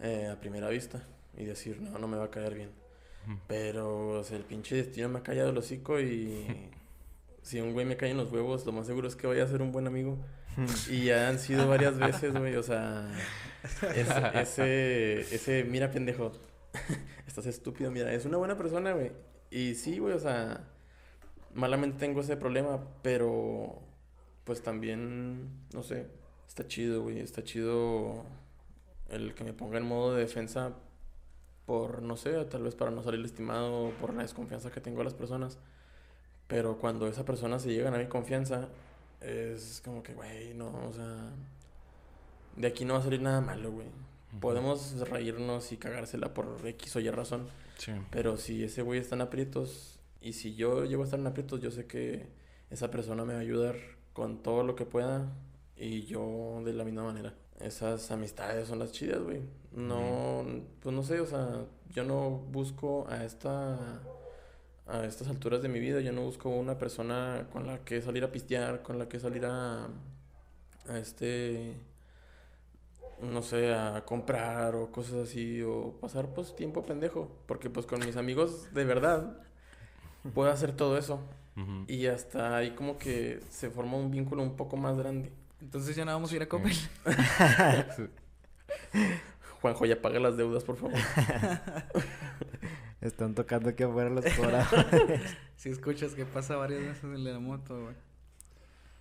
[0.00, 2.70] eh, a primera vista y decir, no, no me va a caer bien.
[3.46, 6.70] Pero el pinche destino me ha callado el hocico y
[7.42, 9.48] si un güey me cae en los huevos, lo más seguro es que vaya a
[9.48, 10.18] ser un buen amigo.
[10.90, 13.10] y ya han sido varias veces, güey, o sea,
[13.94, 16.32] ese, ese, mira pendejo,
[17.26, 19.12] estás estúpido, mira, es una buena persona, güey.
[19.50, 20.68] Y sí, güey, o sea,
[21.54, 23.82] malamente tengo ese problema, pero
[24.44, 26.06] pues también, no sé,
[26.48, 28.24] está chido, güey, está chido
[29.08, 30.74] el que me ponga en modo de defensa
[31.66, 35.04] por, no sé, tal vez para no salir estimado, por la desconfianza que tengo a
[35.04, 35.58] las personas.
[36.52, 38.68] Pero cuando esa persona se llega a mi confianza,
[39.22, 41.30] es como que, güey, no, o sea,
[42.56, 43.86] de aquí no va a salir nada malo, güey.
[44.38, 47.48] Podemos reírnos y cagársela por X o Y razón.
[47.78, 47.92] Sí.
[48.10, 51.62] Pero si ese güey está en aprietos y si yo llego a estar en aprietos,
[51.62, 52.26] yo sé que
[52.68, 53.76] esa persona me va a ayudar
[54.12, 55.32] con todo lo que pueda
[55.74, 57.32] y yo de la misma manera.
[57.60, 59.40] Esas amistades son las chidas, güey.
[59.72, 60.44] No,
[60.82, 64.02] pues no sé, o sea, yo no busco a esta
[64.92, 66.00] a estas alturas de mi vida.
[66.00, 69.46] Yo no busco una persona con la que salir a pistear, con la que salir
[69.46, 69.86] a,
[70.88, 71.74] a este,
[73.20, 77.30] no sé, a comprar o cosas así, o pasar pues tiempo pendejo.
[77.46, 79.38] Porque pues con mis amigos de verdad
[80.34, 81.20] puedo hacer todo eso.
[81.86, 85.32] Y hasta ahí como que se forma un vínculo un poco más grande.
[85.60, 86.74] Entonces ya no vamos a ir a comer.
[89.60, 90.98] Juanjo, ya paga las deudas, por favor.
[93.02, 95.20] Están tocando aquí afuera los corazones.
[95.56, 97.96] si escuchas que pasa varias veces en la moto, güey.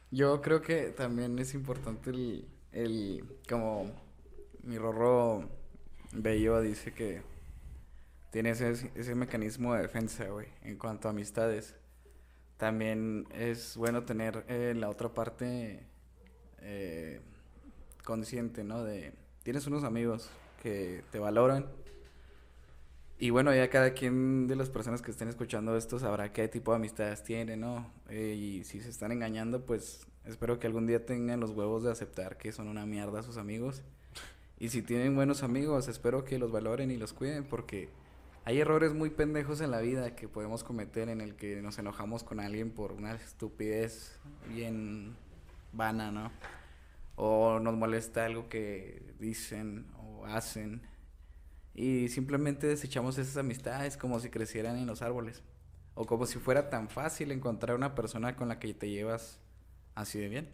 [0.09, 3.91] Yo creo que también es importante el, el como
[4.63, 5.47] mi rorro
[6.11, 7.21] bello dice que
[8.31, 11.75] tiene ese, ese mecanismo de defensa, güey, en cuanto a amistades.
[12.57, 15.85] También es bueno tener eh, la otra parte
[16.59, 17.21] eh,
[18.03, 18.83] consciente, ¿no?
[18.83, 20.29] De, tienes unos amigos
[20.61, 21.67] que te valoran,
[23.21, 26.71] y bueno, ya cada quien de las personas que estén escuchando esto sabrá qué tipo
[26.71, 27.85] de amistades tiene, ¿no?
[28.09, 31.91] Eh, y si se están engañando, pues espero que algún día tengan los huevos de
[31.91, 33.83] aceptar que son una mierda sus amigos.
[34.57, 37.89] Y si tienen buenos amigos, espero que los valoren y los cuiden porque
[38.43, 42.23] hay errores muy pendejos en la vida que podemos cometer en el que nos enojamos
[42.23, 45.15] con alguien por una estupidez bien
[45.73, 46.31] vana, ¿no?
[47.17, 50.81] O nos molesta algo que dicen o hacen
[51.73, 55.43] y simplemente desechamos esas amistades como si crecieran en los árboles.
[55.93, 59.39] O como si fuera tan fácil encontrar una persona con la que te llevas
[59.95, 60.49] así de bien.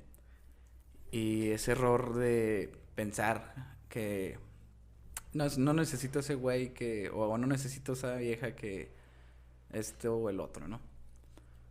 [1.12, 4.39] Y ese error de pensar que
[5.34, 8.91] no, no necesito ese güey que, o no necesito esa vieja que
[9.71, 10.80] este o el otro, ¿no?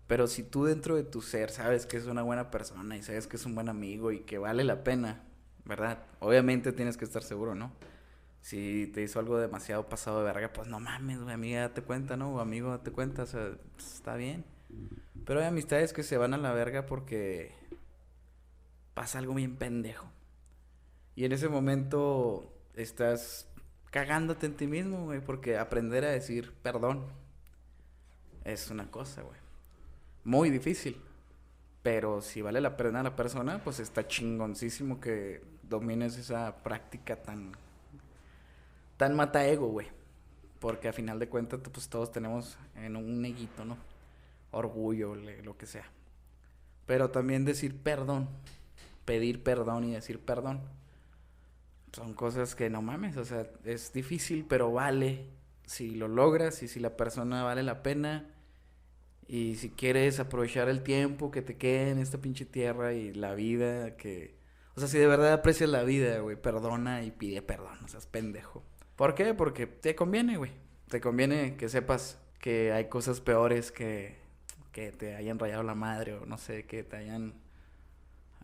[0.06, 3.26] Pero si tú dentro de tu ser sabes que es una buena persona y sabes
[3.26, 5.24] que es un buen amigo y que vale la pena,
[5.64, 5.98] ¿verdad?
[6.20, 7.72] Obviamente tienes que estar seguro, ¿no?
[8.46, 12.16] Si te hizo algo demasiado pasado de verga, pues no mames, güey, amiga, date cuenta,
[12.16, 12.32] ¿no?
[12.32, 14.44] O amigo, date cuenta, o sea, pues, está bien.
[15.24, 17.50] Pero hay amistades que se van a la verga porque
[18.94, 20.08] pasa algo bien pendejo.
[21.16, 23.48] Y en ese momento estás
[23.90, 27.04] cagándote en ti mismo, güey, porque aprender a decir perdón
[28.44, 29.40] es una cosa, güey.
[30.22, 31.02] Muy difícil.
[31.82, 37.65] Pero si vale la pena la persona, pues está chingoncísimo que domines esa práctica tan
[38.96, 39.88] tan mata ego, güey.
[40.58, 43.76] Porque a final de cuentas, pues todos tenemos en un neguito, ¿no?
[44.50, 45.90] Orgullo, lo que sea.
[46.86, 48.28] Pero también decir perdón,
[49.04, 50.60] pedir perdón y decir perdón.
[51.92, 55.26] Son cosas que no mames, o sea, es difícil, pero vale
[55.64, 58.30] si lo logras y si la persona vale la pena.
[59.28, 63.34] Y si quieres aprovechar el tiempo que te quede en esta pinche tierra y la
[63.34, 64.36] vida que...
[64.76, 67.98] O sea, si de verdad aprecias la vida, güey, perdona y pide perdón, o sea,
[67.98, 68.62] es pendejo.
[68.96, 69.34] ¿Por qué?
[69.34, 70.50] Porque te conviene, güey.
[70.88, 74.16] Te conviene que sepas que hay cosas peores que,
[74.72, 77.34] que te hayan rayado la madre o no sé, que te hayan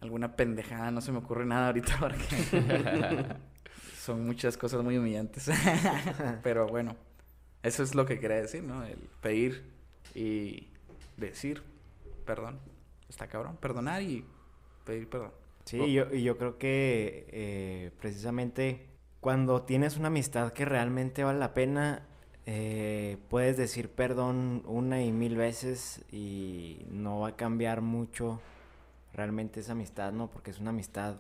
[0.01, 2.27] alguna pendejada, no se me ocurre nada ahorita porque
[3.99, 5.51] son muchas cosas muy humillantes.
[6.43, 6.97] Pero bueno,
[7.63, 8.85] eso es lo que quería decir, ¿no?
[8.85, 9.63] El pedir
[10.15, 10.69] y
[11.17, 11.63] decir
[12.27, 12.59] perdón.
[13.09, 14.25] Está cabrón, perdonar y
[14.85, 15.33] pedir perdón.
[15.65, 18.87] Sí, y yo, yo creo que eh, precisamente
[19.23, 22.03] cuando tienes una amistad que realmente vale la pena,
[22.45, 28.41] eh, puedes decir perdón una y mil veces y no va a cambiar mucho
[29.15, 30.29] realmente esa amistad, ¿no?
[30.29, 31.19] Porque es una amistad,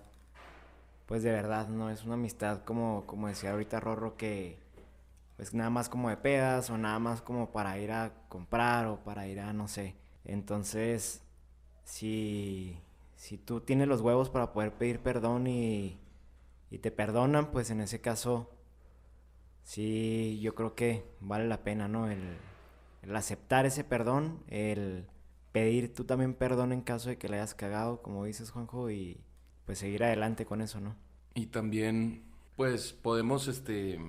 [1.06, 1.90] pues de verdad, ¿no?
[1.90, 4.58] Es una amistad como, como decía ahorita Rorro, que
[5.36, 8.96] pues nada más como de pedas o nada más como para ir a comprar o
[9.04, 9.94] para ir a, no sé.
[10.24, 11.22] Entonces,
[11.84, 12.76] si,
[13.14, 16.00] si tú tienes los huevos para poder pedir perdón y
[16.72, 18.50] y te perdonan, pues en ese caso
[19.62, 22.10] sí yo creo que vale la pena, ¿no?
[22.10, 22.38] El,
[23.14, 25.06] aceptar ese perdón, el
[25.52, 29.20] pedir tú también perdón en caso de que le hayas cagado, como dices Juanjo, y
[29.66, 30.96] pues seguir adelante con eso, ¿no?
[31.34, 32.22] Y también,
[32.56, 34.00] pues podemos, este,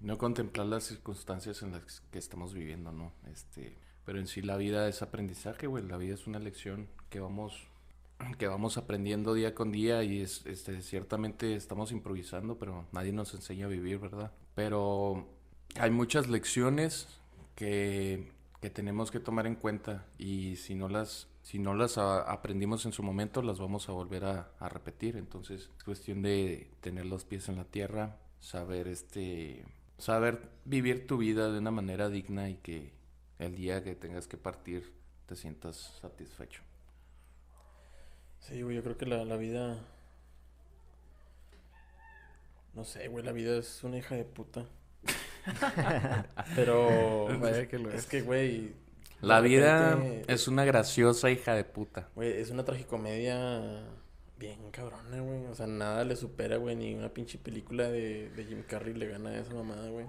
[0.00, 3.12] no contemplar las circunstancias en las que estamos viviendo, ¿no?
[3.30, 7.20] Este, pero en sí la vida es aprendizaje, güey, la vida es una lección que
[7.20, 7.68] vamos
[8.38, 13.34] que vamos aprendiendo día con día y es, este, ciertamente estamos improvisando, pero nadie nos
[13.34, 14.32] enseña a vivir, ¿verdad?
[14.54, 15.28] Pero
[15.76, 17.08] hay muchas lecciones
[17.54, 22.86] que, que tenemos que tomar en cuenta y si no las, si no las aprendimos
[22.86, 25.16] en su momento, las vamos a volver a, a, repetir.
[25.16, 29.64] Entonces es cuestión de tener los pies en la tierra, saber, este,
[29.98, 32.92] saber vivir tu vida de una manera digna y que
[33.38, 34.92] el día que tengas que partir
[35.26, 36.62] te sientas satisfecho.
[38.42, 39.78] Sí, güey, yo creo que la, la vida.
[42.74, 44.66] No sé, güey, la vida es una hija de puta.
[46.56, 47.28] Pero.
[47.40, 48.00] Vaya que lo es.
[48.00, 48.72] es que, güey.
[49.20, 52.08] La vida es una graciosa hija de puta.
[52.16, 53.84] Güey, es una tragicomedia
[54.36, 55.46] bien cabrona, güey.
[55.46, 59.06] O sea, nada le supera, güey, ni una pinche película de, de Jim Carrey le
[59.06, 60.06] gana a esa mamada, güey.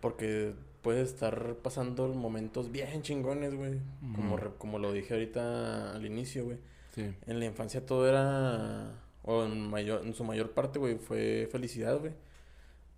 [0.00, 3.80] Porque puede estar pasando momentos bien chingones, güey.
[4.14, 6.58] como, como lo dije ahorita al inicio, güey.
[6.96, 8.90] En la infancia todo era,
[9.22, 12.12] o en, mayor, en su mayor parte, güey, fue felicidad, güey.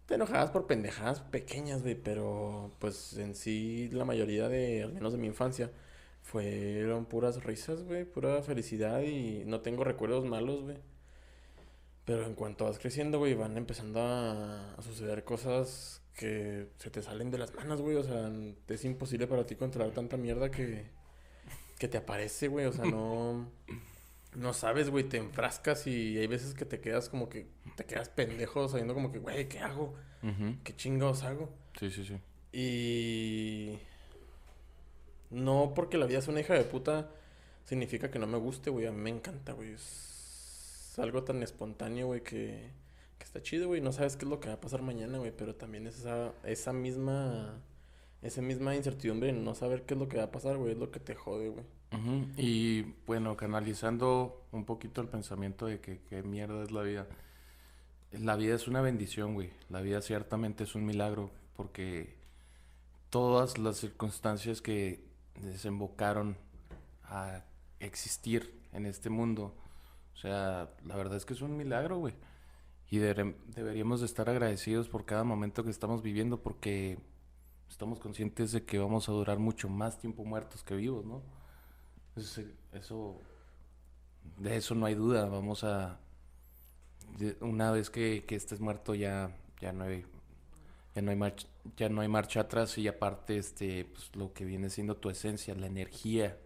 [0.06, 5.12] Te enojabas por pendejadas pequeñas, güey, pero pues en sí la mayoría de, al menos
[5.12, 5.70] de mi infancia,
[6.22, 10.76] fueron puras risas, güey, pura felicidad y no tengo recuerdos malos, güey.
[12.04, 17.02] Pero en cuanto vas creciendo, güey, van empezando a, a, suceder cosas que se te
[17.02, 17.96] salen de las manos, güey.
[17.96, 18.30] O sea,
[18.68, 20.86] es imposible para ti controlar tanta mierda que,
[21.78, 22.66] que te aparece, güey.
[22.66, 23.50] O sea, no.
[24.34, 25.04] No sabes, güey.
[25.04, 27.46] Te enfrascas y hay veces que te quedas como que.
[27.76, 29.94] Te quedas pendejo sabiendo como que, güey, ¿qué hago?
[30.64, 31.50] ¿Qué chingados hago?
[31.78, 32.18] Sí, sí, sí.
[32.52, 33.78] Y.
[35.30, 37.10] No porque la vida es una hija de puta
[37.64, 38.86] significa que no me guste, güey.
[38.86, 39.74] A mí me encanta, güey.
[39.74, 42.70] Es algo tan espontáneo, güey, que,
[43.18, 43.82] que está chido, güey.
[43.82, 45.32] No sabes qué es lo que va a pasar mañana, güey.
[45.36, 47.60] Pero también es esa, esa misma
[48.22, 50.90] esa misma incertidumbre no saber qué es lo que va a pasar, güey, es lo
[50.90, 51.64] que te jode, güey.
[52.36, 57.06] Y bueno, canalizando un poquito el pensamiento de que qué mierda es la vida.
[58.12, 59.50] La vida es una bendición, güey.
[59.70, 62.14] La vida ciertamente es un milagro porque
[63.10, 65.00] todas las circunstancias que
[65.40, 66.36] desembocaron
[67.04, 67.42] a
[67.80, 69.54] existir en este mundo,
[70.14, 72.14] o sea, la verdad es que es un milagro, güey.
[72.90, 76.98] Y dere- deberíamos de estar agradecidos por cada momento que estamos viviendo porque
[77.68, 81.22] estamos conscientes de que vamos a durar mucho más tiempo muertos que vivos, ¿no?
[82.16, 83.20] Eso, eso-
[84.38, 85.26] de eso no hay duda.
[85.26, 85.98] Vamos a,
[87.40, 90.04] una vez que, que estés muerto ya, ya no hay,
[90.94, 94.44] ya no hay marcha, ya no hay marcha atrás y aparte, este, pues lo que
[94.44, 96.38] viene siendo tu esencia, la energía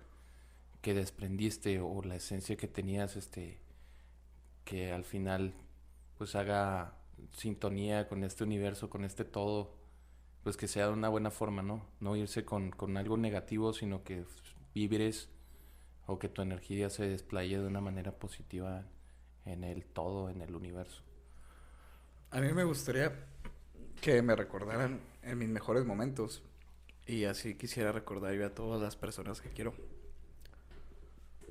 [0.82, 3.58] que desprendiste o la esencia que tenías, este,
[4.64, 5.54] que al final
[6.18, 6.94] pues haga
[7.36, 9.74] sintonía con este universo, con este todo,
[10.42, 11.86] pues que sea de una buena forma, ¿no?
[12.00, 14.24] No irse con, con algo negativo, sino que
[14.74, 15.28] vibres
[16.06, 18.84] o que tu energía se desplaye de una manera positiva
[19.44, 21.02] en el todo, en el universo.
[22.30, 23.12] A mí me gustaría
[24.00, 26.42] que me recordaran en mis mejores momentos.
[27.06, 29.74] Y así quisiera recordar yo a todas las personas que quiero.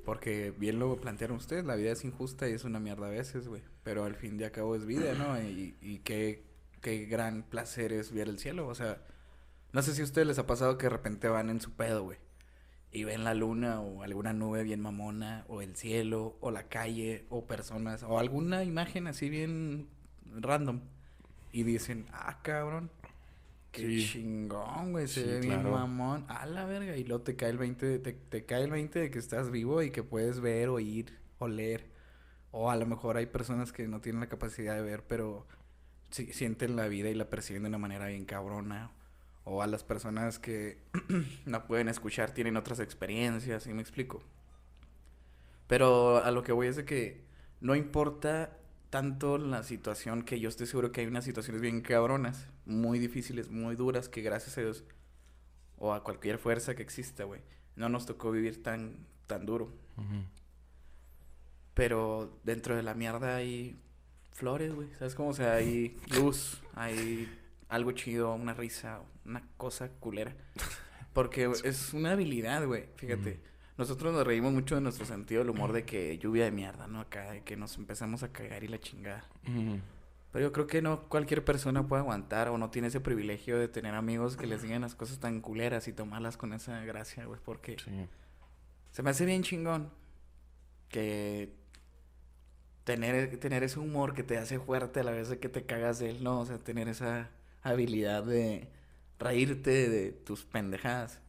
[0.04, 3.48] Porque bien lo plantearon ustedes, la vida es injusta y es una mierda a veces,
[3.48, 3.62] güey.
[3.84, 5.40] Pero al fin de cabo es vida, ¿no?
[5.40, 6.42] Y, y qué,
[6.82, 8.66] qué gran placer es ver el cielo.
[8.68, 8.98] O sea,
[9.72, 12.02] no sé si a ustedes les ha pasado que de repente van en su pedo,
[12.04, 12.18] güey.
[12.90, 17.24] Y ven la luna o alguna nube bien mamona, o el cielo, o la calle,
[17.30, 19.88] o personas, o alguna imagen así bien
[20.26, 20.80] random.
[21.52, 22.90] Y dicen, ah, cabrón,
[23.70, 24.08] qué Sí.
[24.12, 26.26] chingón, güey, se Sí, ve bien mamón.
[26.28, 26.94] A la verga.
[26.98, 29.50] Y luego te cae el 20, de- te, te cae el 20 de que estás
[29.50, 31.86] vivo y que puedes ver, oír, oler.
[32.50, 35.46] O a lo mejor hay personas que no tienen la capacidad de ver, pero
[36.12, 38.92] sí- sienten la vida y la perciben de una manera bien cabrona.
[39.44, 40.78] O a las personas que
[41.46, 44.22] no pueden escuchar tienen otras experiencias, ¿sí me explico?
[45.66, 47.24] Pero a lo que voy es de que
[47.60, 48.56] no importa
[48.90, 53.50] tanto la situación que yo estoy seguro que hay unas situaciones bien cabronas, muy difíciles,
[53.50, 54.84] muy duras, que gracias a Dios
[55.78, 57.40] o a cualquier fuerza que exista, güey,
[57.74, 59.72] no nos tocó vivir tan, tan duro.
[61.74, 63.76] Pero dentro de la mierda hay
[64.32, 64.88] flores, güey.
[64.98, 65.30] ¿Sabes cómo?
[65.30, 67.28] O sea, hay luz, hay
[67.68, 70.34] algo chido, una risa, una cosa culera.
[71.12, 72.86] Porque es una habilidad, güey.
[72.96, 73.40] Fíjate.
[73.78, 77.00] Nosotros nos reímos mucho de nuestro sentido del humor de que lluvia de mierda, ¿no?
[77.00, 79.24] Acá, de que nos empezamos a cagar y la chingada.
[80.30, 83.68] Pero yo creo que no cualquier persona puede aguantar o no tiene ese privilegio de
[83.68, 87.40] tener amigos que les digan las cosas tan culeras y tomarlas con esa gracia, güey.
[87.42, 88.06] Porque Sí.
[88.92, 89.90] se me hace bien chingón
[90.88, 91.54] que
[92.84, 95.98] tener, tener ese humor que te hace fuerte a la vez de que te cagas
[95.98, 96.40] de él, ¿no?
[96.40, 97.30] O sea, tener esa
[97.62, 98.68] habilidad de
[99.18, 101.20] reírte de tus pendejadas.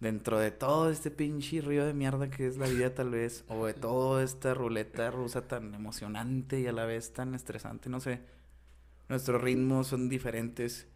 [0.00, 3.66] Dentro de todo este pinche río de mierda que es la vida tal vez, o
[3.66, 8.20] de toda esta ruleta rusa tan emocionante y a la vez tan estresante, no sé.
[9.08, 10.86] Nuestros ritmos son diferentes,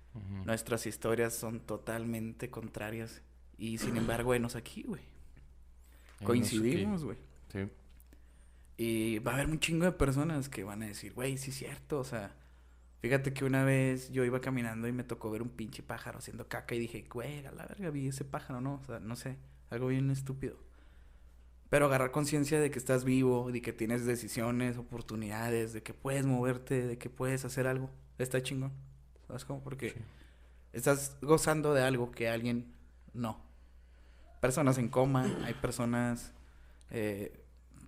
[0.44, 3.22] nuestras historias son totalmente contrarias.
[3.58, 5.02] Y sin embargo, enos aquí, güey.
[6.22, 7.16] Coincidimos, güey.
[7.50, 7.68] Sí.
[8.76, 11.56] Y va a haber un chingo de personas que van a decir, güey, sí es
[11.56, 12.35] cierto, o sea,
[13.00, 16.48] fíjate que una vez yo iba caminando y me tocó ver un pinche pájaro haciendo
[16.48, 18.80] caca y dije, güey, a la verga vi ese pájaro, ¿no?
[18.82, 19.37] O sea, no sé,
[19.70, 20.56] algo bien estúpido.
[21.68, 26.26] Pero agarrar conciencia de que estás vivo, de que tienes decisiones, oportunidades, de que puedes
[26.26, 28.72] moverte, de que puedes hacer algo, está chingón.
[29.26, 29.62] ¿Sabes cómo?
[29.62, 29.96] Porque Sí.
[30.72, 32.74] estás gozando de algo que alguien
[33.14, 33.40] no.
[34.40, 36.32] Personas en coma, hay personas,
[36.90, 37.41] eh,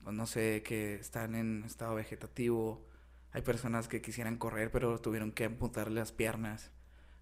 [0.04, 2.86] pues, no sé, que están en estado vegetativo,
[3.32, 6.70] hay personas que quisieran correr pero tuvieron que amputarle las piernas,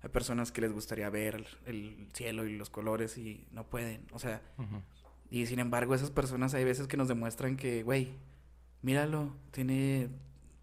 [0.03, 4.07] hay personas que les gustaría ver el, el cielo y los colores y no pueden,
[4.13, 4.43] o sea,
[5.31, 8.15] y sin embargo esas personas hay veces que nos demuestran que, güey,
[8.83, 10.11] míralo, tiene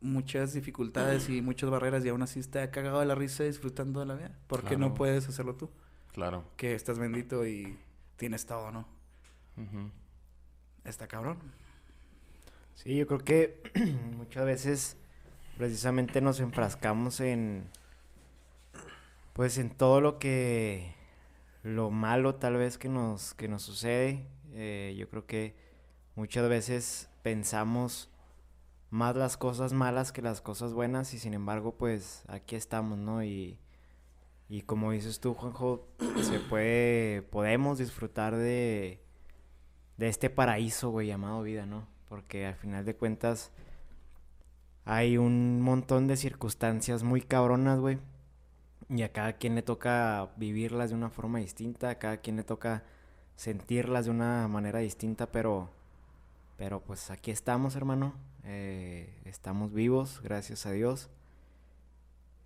[0.02, 4.06] muchas dificultades y muchas barreras y aún así está cagado de la risa disfrutando de
[4.06, 4.38] la vida.
[4.48, 5.70] ¿Por qué no puedes hacerlo tú?
[6.14, 6.44] Claro.
[6.58, 7.78] Que estás bendito y
[8.18, 8.88] tienes todo, ¿no?
[10.84, 11.38] Está cabrón.
[12.82, 13.62] Sí, yo creo que
[14.16, 14.98] muchas veces
[15.58, 17.70] precisamente nos enfrascamos en,
[19.34, 20.96] pues en todo lo que,
[21.62, 24.26] lo malo tal vez que nos, que nos sucede.
[24.54, 25.58] Eh, yo creo que
[26.16, 28.10] muchas veces pensamos
[28.92, 33.26] más las cosas malas que las cosas buenas y sin embargo pues aquí estamos, ¿no?
[33.26, 33.60] Y,
[34.48, 35.86] y como dices tú, Juanjo,
[36.24, 39.02] se puede, podemos disfrutar de,
[39.98, 41.99] de este paraíso, güey, llamado vida, ¿no?
[42.10, 43.52] Porque al final de cuentas
[44.86, 48.00] hay un montón de circunstancias muy cabronas, güey.
[48.90, 52.44] Y a cada quien le toca vivirlas de una forma distinta, a cada quien le
[52.44, 52.84] toca
[53.36, 55.70] sentirlas de una manera distinta, pero,
[56.58, 58.16] pero pues aquí estamos, hermano.
[58.44, 61.10] Eh, estamos vivos, gracias a Dios.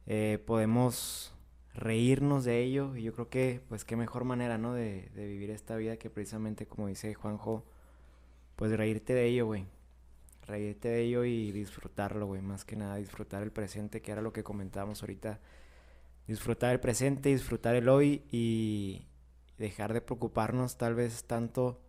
[0.05, 1.33] Eh, podemos
[1.73, 4.73] reírnos de ello y yo creo que pues qué mejor manera, ¿no?
[4.73, 7.63] De, de vivir esta vida que precisamente como dice Juanjo,
[8.63, 9.65] pues reírte de ello, güey.
[10.47, 12.41] reírte de ello y disfrutarlo, güey.
[12.41, 15.41] Más que nada, disfrutar el presente, que era lo que comentábamos ahorita.
[16.27, 19.05] Disfrutar el presente, disfrutar el hoy y
[19.57, 21.81] dejar de preocuparnos tal vez tanto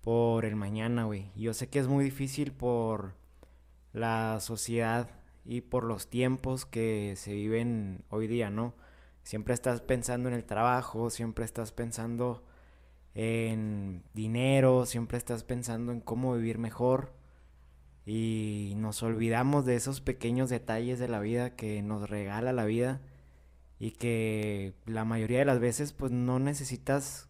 [0.00, 1.30] por el mañana, güey.
[1.36, 3.14] Yo sé que es muy difícil por
[3.92, 5.08] la sociedad
[5.44, 8.74] y por los tiempos que se viven hoy día, ¿no?
[9.22, 12.42] Siempre estás pensando en el trabajo, siempre estás pensando
[13.14, 17.12] en dinero, siempre estás pensando en cómo vivir mejor.
[18.06, 23.00] Y nos olvidamos de esos pequeños detalles de la vida que nos regala la vida
[23.78, 27.28] y que la mayoría de las veces pues no necesitas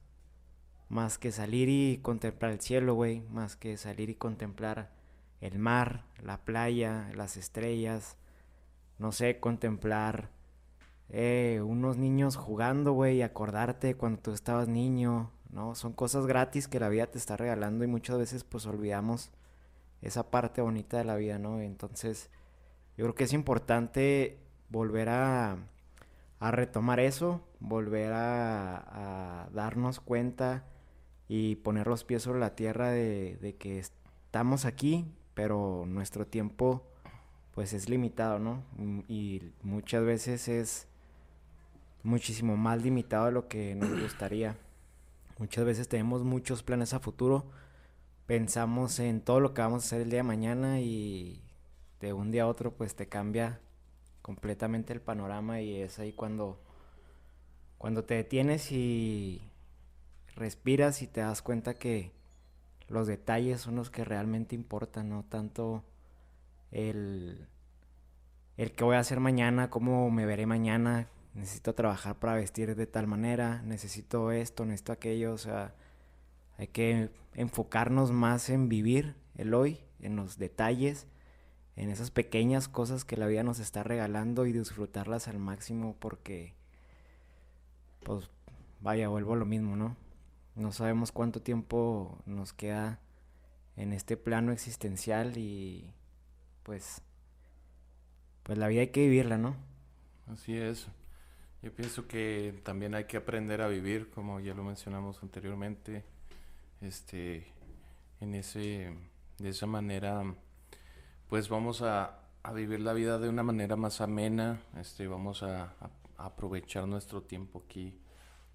[0.88, 4.92] más que salir y contemplar el cielo, güey, más que salir y contemplar
[5.40, 8.16] el mar, la playa, las estrellas,
[8.98, 10.30] no sé, contemplar
[11.08, 15.74] eh, unos niños jugando, güey, acordarte cuando tú estabas niño, ¿no?
[15.74, 19.30] Son cosas gratis que la vida te está regalando y muchas veces pues olvidamos
[20.02, 21.60] esa parte bonita de la vida, ¿no?
[21.60, 22.30] Entonces,
[22.96, 24.38] yo creo que es importante
[24.68, 25.56] volver a,
[26.40, 30.64] a retomar eso, volver a, darnos cuenta
[31.28, 36.82] y poner los pies sobre la tierra de, de, que estamos aquí, pero nuestro tiempo
[37.54, 38.62] pues es limitado, ¿no?
[39.08, 40.88] Y muchas veces es
[42.02, 44.56] muchísimo más limitado de lo que nos gustaría.
[45.38, 47.50] Muchas veces tenemos muchos planes a futuro,
[48.26, 51.42] pensamos en todo lo que vamos a hacer el día de mañana y
[52.00, 53.60] de un día a otro pues te cambia
[54.22, 56.60] completamente el panorama y es ahí cuando
[57.78, 59.42] cuando te detienes y
[60.36, 62.12] respiras y te das cuenta que
[62.88, 65.84] los detalles son los que realmente importan, no tanto
[66.70, 67.48] el
[68.56, 72.86] el que voy a hacer mañana, cómo me veré mañana, necesito trabajar para vestir de
[72.86, 75.74] tal manera, necesito esto, necesito aquello, o sea,
[76.56, 81.06] hay que enfocarnos más en vivir el hoy, en los detalles,
[81.76, 86.54] en esas pequeñas cosas que la vida nos está regalando y disfrutarlas al máximo porque,
[88.04, 88.30] pues,
[88.80, 89.96] vaya, vuelvo a lo mismo, ¿no?
[90.54, 93.00] No sabemos cuánto tiempo nos queda
[93.76, 95.92] en este plano existencial y,
[96.62, 97.02] pues,
[98.44, 99.56] pues la vida hay que vivirla, ¿no?
[100.28, 100.86] Así es.
[101.64, 106.04] Yo pienso que también hay que aprender a vivir, como ya lo mencionamos anteriormente,
[106.82, 107.46] este,
[108.20, 108.94] en ese,
[109.38, 110.22] de esa manera,
[111.30, 115.74] pues vamos a, a vivir la vida de una manera más amena, este, vamos a,
[116.18, 117.98] aprovechar nuestro tiempo aquí,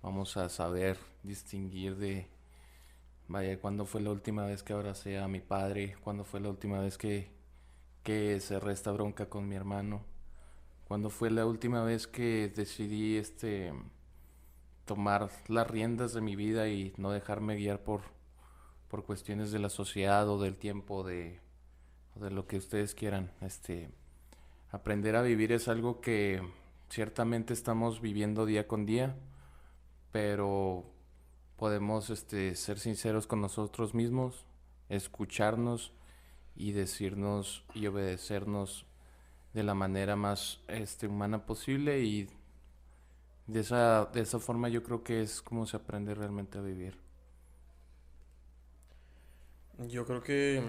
[0.04, 2.28] vamos a saber distinguir de,
[3.28, 6.80] vaya, cuándo fue la última vez que abracé a mi padre, cuándo fue la última
[6.80, 7.32] vez que,
[8.04, 10.04] que cerré esta bronca con mi hermano
[10.90, 13.72] cuando fue la última vez que decidí este
[14.86, 18.02] tomar las riendas de mi vida y no dejarme guiar por,
[18.88, 21.42] por cuestiones de la sociedad o del tiempo de,
[22.16, 23.32] de lo que ustedes quieran.
[23.40, 23.92] Este
[24.72, 26.42] aprender a vivir es algo que
[26.90, 29.16] ciertamente estamos viviendo día con día,
[30.12, 30.86] pero
[31.56, 34.48] podemos este, ser sinceros con nosotros mismos,
[34.90, 35.94] escucharnos
[36.56, 38.88] y decirnos y obedecernos
[39.54, 42.30] de la manera más este, humana posible y
[43.48, 46.98] de esa, de esa forma yo creo que es como se aprende realmente a vivir.
[49.88, 50.62] Yo creo que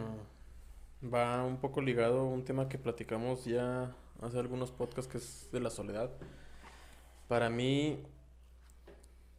[1.03, 5.49] va un poco ligado a un tema que platicamos ya hace algunos podcasts que es
[5.53, 6.11] de la soledad.
[7.29, 7.99] Para mí,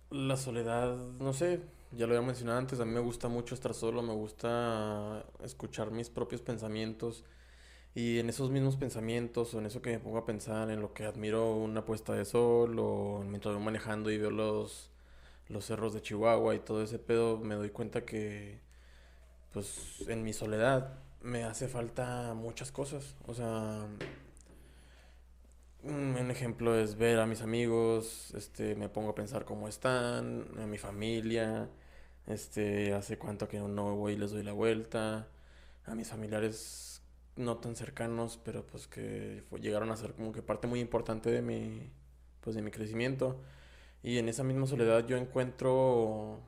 [0.10, 1.62] la soledad, no sé,
[1.92, 5.92] ya lo había mencionado antes, a mí me gusta mucho estar solo, me gusta escuchar
[5.92, 7.24] mis propios pensamientos
[7.96, 10.94] y en esos mismos pensamientos o en eso que me pongo a pensar, en lo
[10.94, 14.90] que admiro una puesta de sol o mientras voy manejando y veo los,
[15.50, 18.60] los cerros de Chihuahua y todo ese pedo, me doy cuenta que
[19.54, 23.16] pues en mi soledad me hace falta muchas cosas.
[23.28, 23.86] O sea,
[25.84, 30.68] un ejemplo es ver a mis amigos, este, me pongo a pensar cómo están, a
[30.68, 31.70] mi familia,
[32.28, 35.28] este, hace cuánto que no voy y les doy la vuelta,
[35.86, 36.91] a mis familiares
[37.42, 41.42] no tan cercanos, pero pues que llegaron a ser como que parte muy importante de
[41.42, 41.92] mi,
[42.42, 43.42] pues de mi crecimiento.
[44.04, 46.40] Y en esa misma soledad yo encuentro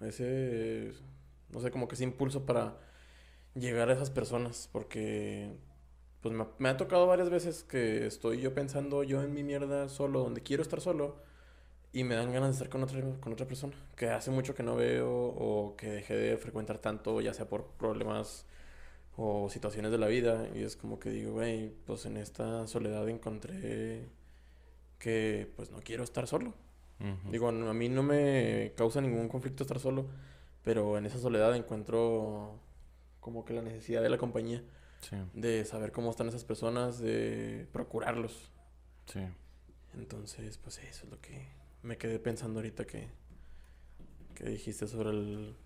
[0.00, 0.92] ese,
[1.50, 2.78] no sé, como que ese impulso para
[3.54, 5.56] llegar a esas personas, porque
[6.20, 9.88] pues me, me ha tocado varias veces que estoy yo pensando yo en mi mierda
[9.88, 11.16] solo, donde quiero estar solo,
[11.92, 14.62] y me dan ganas de estar con otra, con otra persona, que hace mucho que
[14.62, 18.46] no veo o que dejé de frecuentar tanto, ya sea por problemas
[19.16, 23.08] o situaciones de la vida y es como que digo, güey, pues en esta soledad
[23.08, 24.08] encontré
[24.98, 26.54] que pues no quiero estar solo.
[27.30, 30.06] Digo, a mí no me causa ningún conflicto estar solo,
[30.64, 32.58] pero en esa soledad encuentro
[33.20, 34.62] como que la necesidad de la compañía.
[35.00, 38.50] Sí, De saber cómo están esas personas, de procurarlos.
[39.06, 39.20] sí.
[39.94, 41.48] Entonces, pues eso es lo que
[41.82, 43.08] me quedé pensando ahorita que,
[44.34, 45.56] que dijiste sobre el,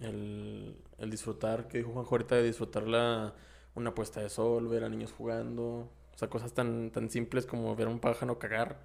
[0.00, 3.34] el, el disfrutar, que dijo Juanjo ahorita de disfrutar la,
[3.74, 7.74] una puesta de sol, ver a niños jugando, o sea, cosas tan, tan simples como
[7.74, 8.78] ver a un pájaro cagar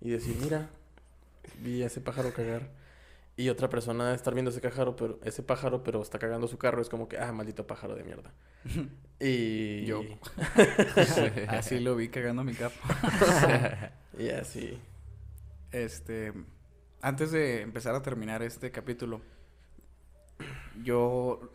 [0.00, 0.68] y decir, mira,
[1.62, 2.68] vi a ese pájaro cagar.
[3.38, 6.80] Y otra persona estar viendo ese pájaro, pero ese pájaro, pero está cagando su carro,
[6.80, 8.32] es como que, ah, maldito pájaro de mierda.
[9.20, 10.02] y Yo.
[11.48, 12.76] Así lo vi cagando mi capo.
[14.18, 14.78] y así.
[15.70, 16.32] Este,
[17.02, 19.20] antes de empezar a terminar este capítulo,
[20.82, 21.52] yo,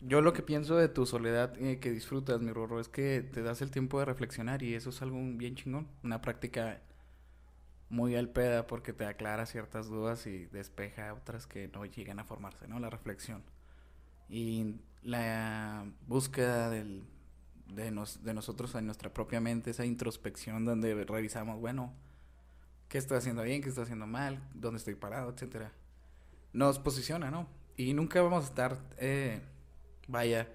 [0.00, 3.42] yo lo que pienso de tu soledad eh, que disfrutas, mi Rorro, es que te
[3.42, 6.80] das el tiempo de reflexionar y eso es algo bien chingón, una práctica
[7.88, 12.24] muy al peda porque te aclara ciertas dudas y despeja otras que no llegan a
[12.24, 12.80] formarse, ¿no?
[12.80, 13.42] La reflexión.
[14.28, 17.04] Y la búsqueda del,
[17.68, 21.92] de, nos, de nosotros en nuestra propia mente, esa introspección donde revisamos, bueno,
[22.88, 25.72] qué estoy haciendo bien, qué estoy haciendo mal, dónde estoy parado, etcétera.
[26.52, 27.48] Nos posiciona, ¿no?
[27.76, 29.40] Y nunca vamos a estar, eh,
[30.08, 30.48] vaya,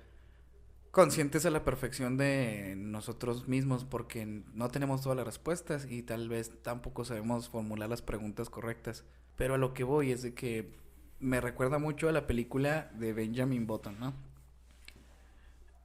[0.92, 6.30] conscientes a la perfección de nosotros mismos porque no tenemos todas las respuestas y tal
[6.30, 9.06] vez tampoco sabemos formular las preguntas correctas.
[9.38, 10.74] Pero a lo que voy es de que
[11.20, 14.14] me recuerda mucho a la película de Benjamin Button, ¿no?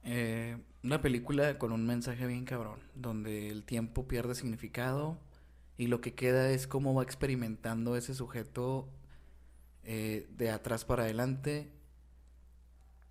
[0.03, 5.19] Eh, una película con un mensaje bien cabrón, donde el tiempo pierde significado
[5.77, 8.89] y lo que queda es cómo va experimentando ese sujeto
[9.89, 11.71] eh, de atrás para adelante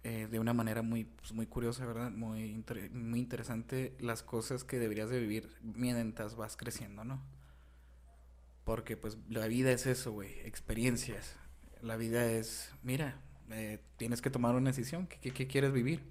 [0.04, 2.10] eh, de una manera muy, pues, muy curiosa, ¿verdad?
[2.10, 2.62] Muy,
[2.92, 7.22] muy interesante las cosas que deberías de vivir mientras vas creciendo, ¿no?
[8.64, 11.36] Porque pues la vida es eso, güey, experiencias.
[11.80, 15.06] La vida es, mira, eh, tienes que tomar una decisión.
[15.06, 16.04] ¿Qué, qué, qué quieres vivir?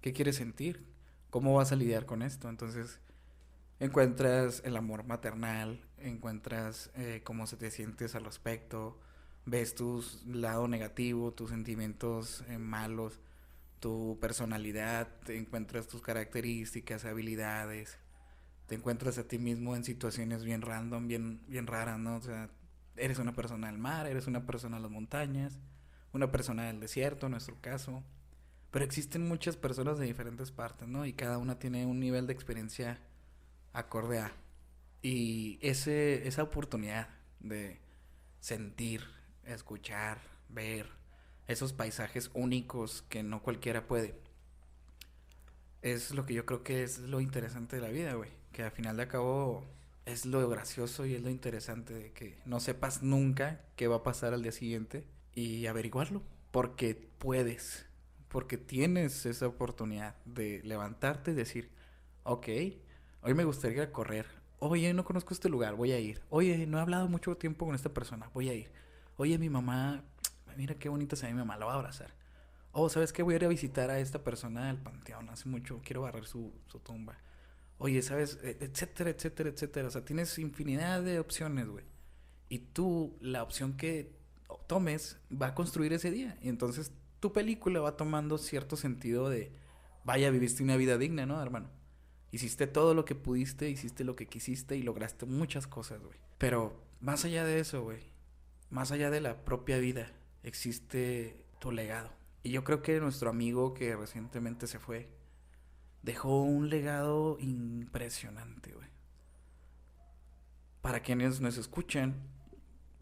[0.00, 0.86] ¿Qué quieres sentir?
[1.28, 2.48] ¿Cómo vas a lidiar con esto?
[2.48, 3.00] Entonces,
[3.80, 8.98] encuentras el amor maternal, encuentras eh, cómo se te sientes al respecto,
[9.46, 13.20] ves tu lado negativo, tus sentimientos eh, malos,
[13.80, 17.98] tu personalidad, te encuentras tus características, habilidades,
[18.66, 22.16] te encuentras a ti mismo en situaciones bien random, bien, bien raras, ¿no?
[22.16, 22.50] O sea,
[22.96, 25.58] eres una persona del mar, eres una persona de las montañas,
[26.12, 28.02] una persona del desierto, en nuestro caso.
[28.72, 31.06] Pero existen muchas personas de diferentes partes, ¿no?
[31.06, 32.98] Y cada una tiene un nivel de experiencia
[33.72, 34.32] acorde a.
[35.02, 37.80] Y ese, esa oportunidad de
[38.40, 39.02] sentir,
[39.46, 40.86] escuchar, ver
[41.48, 44.14] esos paisajes únicos que no cualquiera puede.
[45.82, 48.30] Es lo que yo creo que es lo interesante de la vida, güey.
[48.52, 49.64] Que al final de cabo
[50.04, 54.02] es lo gracioso y es lo interesante de que no sepas nunca qué va a
[54.02, 56.22] pasar al día siguiente y averiguarlo.
[56.50, 57.86] Porque puedes,
[58.28, 61.70] porque tienes esa oportunidad de levantarte y decir,
[62.24, 62.48] ok,
[63.22, 64.26] hoy me gustaría correr.
[64.58, 66.22] Oye, no conozco este lugar, voy a ir.
[66.30, 68.70] Oye, no he hablado mucho tiempo con esta persona, voy a ir.
[69.16, 70.04] Oye, mi mamá,
[70.56, 72.14] mira qué bonita se ve mi mamá, la voy a abrazar.
[72.72, 73.22] Oh, ¿sabes qué?
[73.22, 76.52] Voy a ir a visitar a esta persona del panteón, hace mucho, quiero barrer su,
[76.66, 77.16] su tumba.
[77.78, 78.38] Oye, ¿sabes?
[78.42, 79.88] E- Etcétera, etcétera, etcétera.
[79.88, 81.84] O sea, tienes infinidad de opciones, güey.
[82.48, 84.12] Y tú, la opción que
[84.66, 86.36] tomes va a construir ese día.
[86.42, 89.52] Y entonces tu película va tomando cierto sentido de,
[90.04, 91.70] vaya, viviste una vida digna, ¿no, hermano?
[92.32, 96.18] Hiciste todo lo que pudiste, hiciste lo que quisiste y lograste muchas cosas, güey.
[96.38, 98.00] Pero más allá de eso, güey,
[98.70, 100.12] más allá de la propia vida,
[100.42, 102.10] existe tu legado.
[102.42, 105.10] Y yo creo que nuestro amigo que recientemente se fue,
[106.02, 108.88] dejó un legado impresionante, güey.
[110.80, 112.14] Para quienes nos escuchan,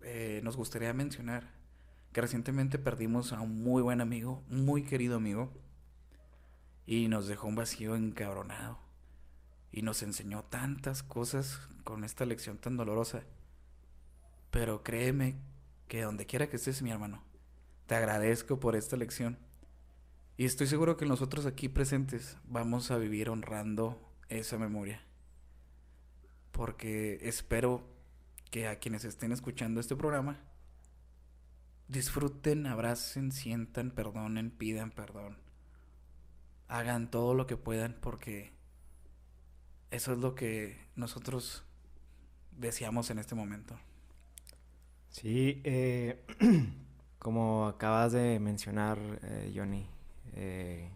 [0.02, 1.52] eh, nos gustaría mencionar
[2.12, 5.52] que recientemente perdimos a un muy buen amigo, muy querido amigo,
[6.86, 8.78] y nos dejó un vacío encabronado.
[9.72, 13.24] Y nos enseñó tantas cosas con esta lección tan dolorosa.
[14.50, 15.36] Pero créeme
[15.88, 17.22] que donde quiera que estés, mi hermano,
[17.86, 19.38] te agradezco por esta lección.
[20.36, 25.02] Y estoy seguro que nosotros aquí presentes vamos a vivir honrando esa memoria.
[26.50, 27.86] Porque espero
[28.50, 30.40] que a quienes estén escuchando este programa
[31.88, 35.38] disfruten, abracen, sientan, perdonen, pidan perdón.
[36.68, 38.52] Hagan todo lo que puedan porque
[39.90, 41.64] eso es lo que nosotros
[42.52, 43.78] deseamos en este momento.
[45.14, 46.18] Sí, eh,
[47.20, 49.86] como acabas de mencionar, eh, Johnny,
[50.34, 50.90] eh,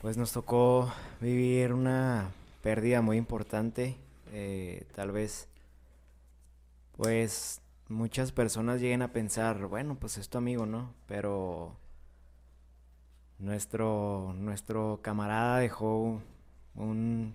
[0.00, 0.88] pues nos tocó
[1.20, 2.30] vivir una
[2.62, 3.96] pérdida muy importante.
[4.94, 5.48] tal vez,
[6.96, 10.94] pues muchas personas lleguen a pensar, bueno, pues es tu amigo, ¿no?
[11.08, 11.76] Pero
[13.40, 16.22] nuestro, nuestro camarada dejó
[16.76, 17.34] un,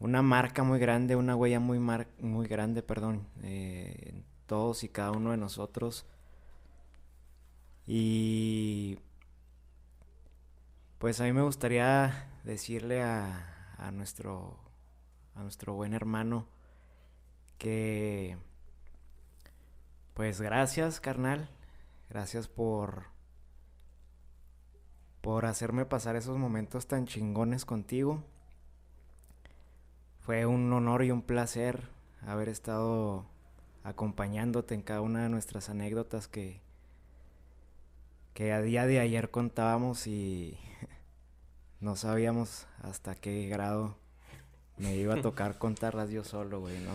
[0.00, 4.88] una marca muy grande, una huella muy, mar, muy grande, perdón, eh, en todos y
[4.88, 6.06] cada uno de nosotros.
[7.86, 8.98] Y
[10.98, 14.58] pues a mí me gustaría decirle a, a nuestro,
[15.34, 16.46] a nuestro buen hermano
[17.58, 18.38] que
[20.14, 21.50] pues gracias, carnal.
[22.08, 23.04] Gracias por
[25.20, 28.24] por hacerme pasar esos momentos tan chingones contigo.
[30.20, 31.88] Fue un honor y un placer
[32.26, 33.24] haber estado
[33.84, 36.60] acompañándote en cada una de nuestras anécdotas que,
[38.34, 40.58] que a día de ayer contábamos y
[41.80, 43.96] no sabíamos hasta qué grado
[44.76, 46.92] me iba a tocar contarlas yo solo, güey, ¿no?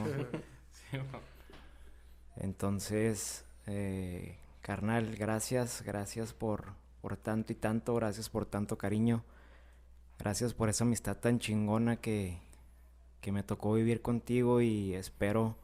[2.37, 9.23] Entonces, eh, carnal, gracias, gracias por, por tanto y tanto, gracias por tanto cariño,
[10.19, 12.44] gracias por esa amistad tan chingona que,
[13.25, 15.55] que me tocó vivir contigo y espero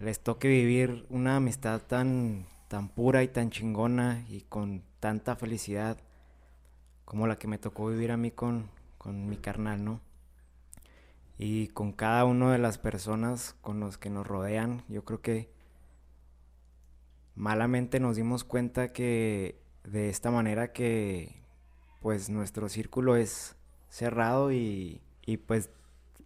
[0.00, 5.98] les toque vivir una amistad tan, tan pura y tan chingona y con tanta felicidad
[7.04, 10.00] como la que me tocó vivir a mí con, con mi carnal, ¿no?
[11.38, 15.52] Y con cada una de las personas con los que nos rodean, yo creo que
[17.36, 21.40] malamente nos dimos cuenta que de esta manera que
[22.02, 23.54] pues nuestro círculo es
[23.90, 25.70] cerrado y, y pues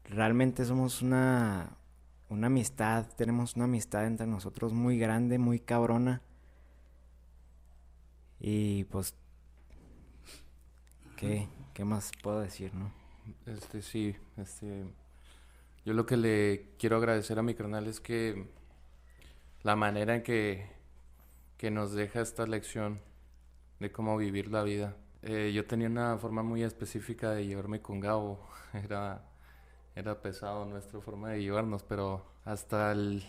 [0.05, 1.77] realmente somos una,
[2.29, 6.23] una amistad, tenemos una amistad entre nosotros muy grande, muy cabrona.
[8.41, 9.15] Y pues,
[11.17, 12.93] ¿qué, qué más puedo decir, no?
[13.47, 14.85] Este, sí, este,
[15.85, 18.49] yo lo que le quiero agradecer a mi canal es que
[19.63, 20.67] la manera en que,
[21.57, 23.01] que nos deja esta lección
[23.79, 24.97] de cómo vivir la vida.
[25.23, 28.41] Eh, yo tenía una forma muy específica de llevarme con Gabo.
[28.73, 29.25] Era,
[29.95, 33.25] era pesado nuestra forma de llevarnos, pero hasta el,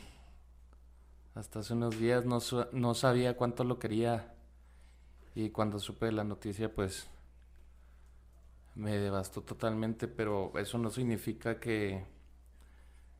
[1.35, 2.39] hasta hace unos días no,
[2.71, 4.33] no sabía cuánto lo quería.
[5.35, 7.09] Y cuando supe la noticia, pues
[8.75, 12.05] me devastó totalmente, pero eso no significa que,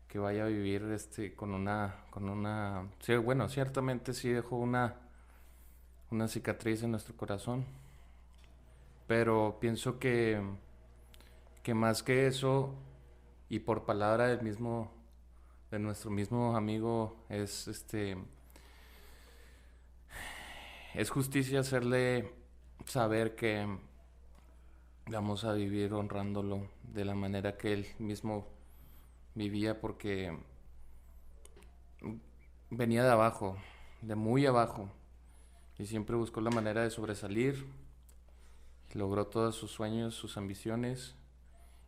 [0.08, 2.90] que vaya a vivir este con una con una
[3.24, 4.96] bueno, ciertamente sí dejó una
[6.14, 7.66] una cicatriz en nuestro corazón.
[9.08, 10.42] Pero pienso que,
[11.62, 12.74] que más que eso,
[13.50, 14.92] y por palabra del mismo,
[15.72, 18.18] de nuestro mismo amigo, es este
[20.94, 22.32] es justicia hacerle
[22.86, 23.68] saber que
[25.08, 28.48] vamos a vivir honrándolo de la manera que él mismo
[29.34, 30.38] vivía porque
[32.70, 33.58] venía de abajo,
[34.02, 34.90] de muy abajo
[35.80, 37.66] y siempre buscó la manera de sobresalir.
[38.94, 41.16] Logró todos sus sueños, sus ambiciones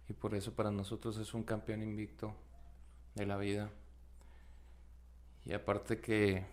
[0.07, 2.33] y por eso para nosotros es un campeón invicto
[3.15, 3.69] de la vida.
[5.45, 6.45] Y aparte que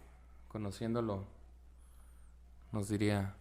[0.48, 1.24] conociéndolo
[2.72, 3.34] nos diría,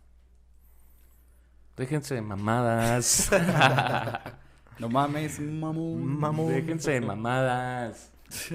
[1.77, 3.31] déjense de mamadas.
[4.79, 6.19] no mames, mamón.
[6.19, 6.47] Mamón.
[6.49, 8.11] Déjense de mamadas.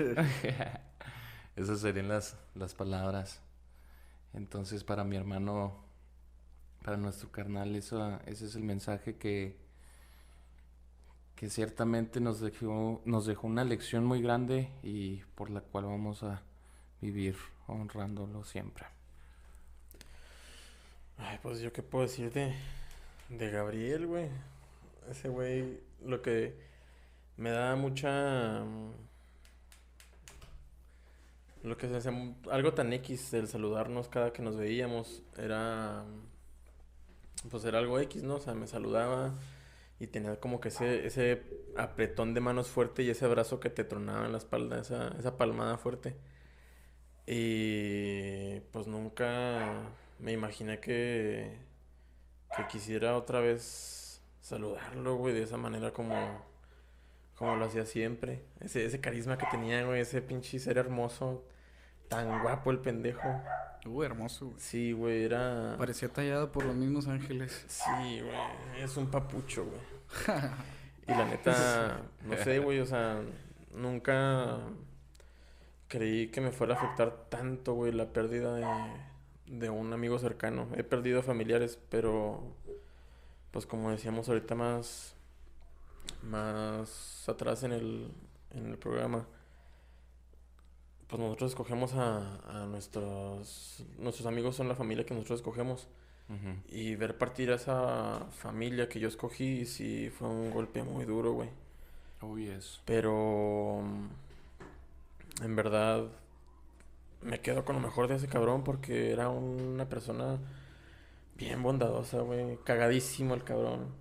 [1.57, 3.41] Esas serían las, las palabras.
[4.35, 5.75] Entonces para mi hermano,
[6.83, 9.66] para nuestro carnal, eso, ese es el mensaje que,
[11.37, 16.23] que ciertamente nos dejó, nos dejó una lección muy grande y por la cual vamos
[16.23, 16.43] a
[17.03, 18.87] vivir honrándolo siempre.
[21.19, 24.29] Ay, pues yo qué puedo decir de, Gabriel, güey.
[25.11, 26.57] Ese güey, lo que
[27.37, 28.65] me da mucha
[31.63, 32.13] lo que se hacía
[32.51, 36.05] algo tan X el saludarnos cada que nos veíamos era
[37.51, 38.37] pues era algo X, ¿no?
[38.37, 39.35] O sea, me saludaba
[39.99, 41.43] y tenía como que ese, ese
[41.77, 45.37] apretón de manos fuerte y ese abrazo que te tronaba en la espalda, esa, esa
[45.37, 46.17] palmada fuerte.
[47.27, 51.59] Y pues nunca me imaginé que,
[52.57, 56.15] que quisiera otra vez saludarlo, güey, de esa manera como,
[57.35, 58.45] como lo hacía siempre.
[58.61, 61.45] Ese, ese carisma que tenía, güey, ese pinche ser hermoso
[62.09, 63.43] tan guapo el pendejo.
[63.87, 64.61] Uh, hermoso, güey.
[64.61, 65.77] Sí, güey, era.
[65.79, 67.65] Parecía tallado por los mismos ángeles.
[67.69, 68.83] Sí, güey.
[68.83, 69.81] Es un papucho, güey.
[71.09, 73.21] y la neta, no sé, güey, o sea,
[73.75, 74.59] nunca
[75.89, 78.67] creí que me fuera a afectar tanto, güey, la pérdida de,
[79.47, 80.69] de un amigo cercano.
[80.77, 82.43] He perdido familiares, pero,
[83.51, 85.15] pues como decíamos ahorita más,
[86.23, 88.11] más atrás en el,
[88.51, 89.27] en el programa
[91.09, 95.89] pues nosotros escogemos a, a, nuestros nuestros amigos son la familia que nosotros escogemos.
[96.69, 101.35] Y ver partir a esa familia que yo escogí, sí fue un golpe muy duro,
[101.35, 101.51] güey.
[102.21, 102.81] Oh, yes.
[102.85, 106.07] Pero mm, en verdad
[107.23, 110.39] me quedo con lo mejor de ese cabrón porque era una persona
[111.37, 112.59] bien bondadosa, güey.
[112.65, 113.95] Cagadísimo el cabrón.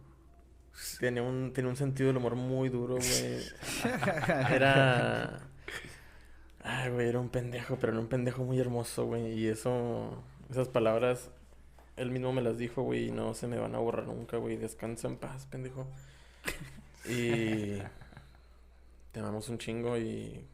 [0.99, 3.43] Tenía un, tenía un sentido del humor muy duro, güey.
[4.51, 5.44] Era...
[6.67, 9.33] Ay, güey, era un pendejo, pero era un pendejo muy hermoso, güey.
[9.39, 11.29] Y eso, esas palabras,
[11.97, 14.57] él mismo me las dijo, güey, y no se me van a borrar nunca, güey.
[14.57, 15.87] Descansa en paz, pendejo.
[17.07, 17.79] Y
[19.11, 20.45] te amamos un chingo y...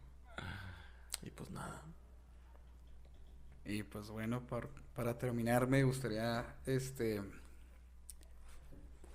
[1.24, 1.82] Y pues nada.
[3.66, 7.22] Y pues bueno, par- para terminar me gustaría este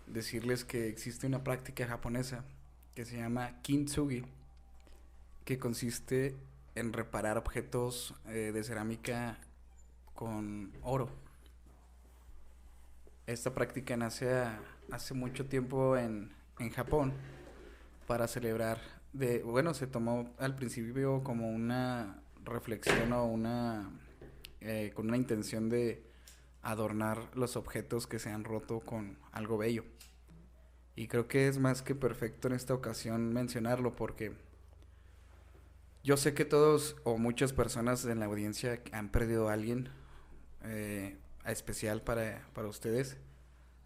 [0.06, 2.44] decirles que existe una práctica japonesa
[2.94, 4.24] que se llama kintsugi,
[5.44, 6.34] que consiste
[6.76, 9.38] en reparar objetos eh, de cerámica
[10.14, 11.08] con oro.
[13.26, 14.44] Esta práctica nace
[14.92, 17.12] hace mucho tiempo en, en Japón
[18.06, 18.78] para celebrar
[19.12, 23.90] de bueno se tomó al principio como una reflexión o una
[24.60, 26.04] eh, con una intención de
[26.62, 29.84] adornar los objetos que se han roto con algo bello.
[30.96, 34.32] Y creo que es más que perfecto en esta ocasión mencionarlo porque
[36.06, 39.88] yo sé que todos o muchas personas en la audiencia han perdido a alguien
[40.62, 43.16] eh, especial para, para ustedes.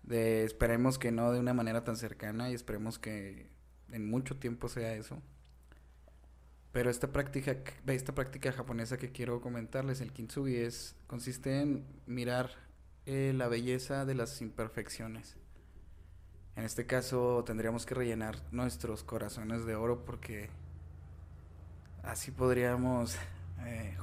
[0.03, 3.47] De, esperemos que no de una manera tan cercana y esperemos que
[3.91, 5.23] en mucho tiempo sea eso.
[6.73, 7.57] Pero esta práctica,
[7.87, 12.51] esta práctica japonesa que quiero comentarles, el kintsugi, es, consiste en mirar
[13.07, 15.37] eh, la belleza de las imperfecciones.
[16.55, 20.51] En este caso tendríamos que rellenar nuestros corazones de oro porque
[22.03, 23.17] así podríamos
[23.65, 23.97] eh,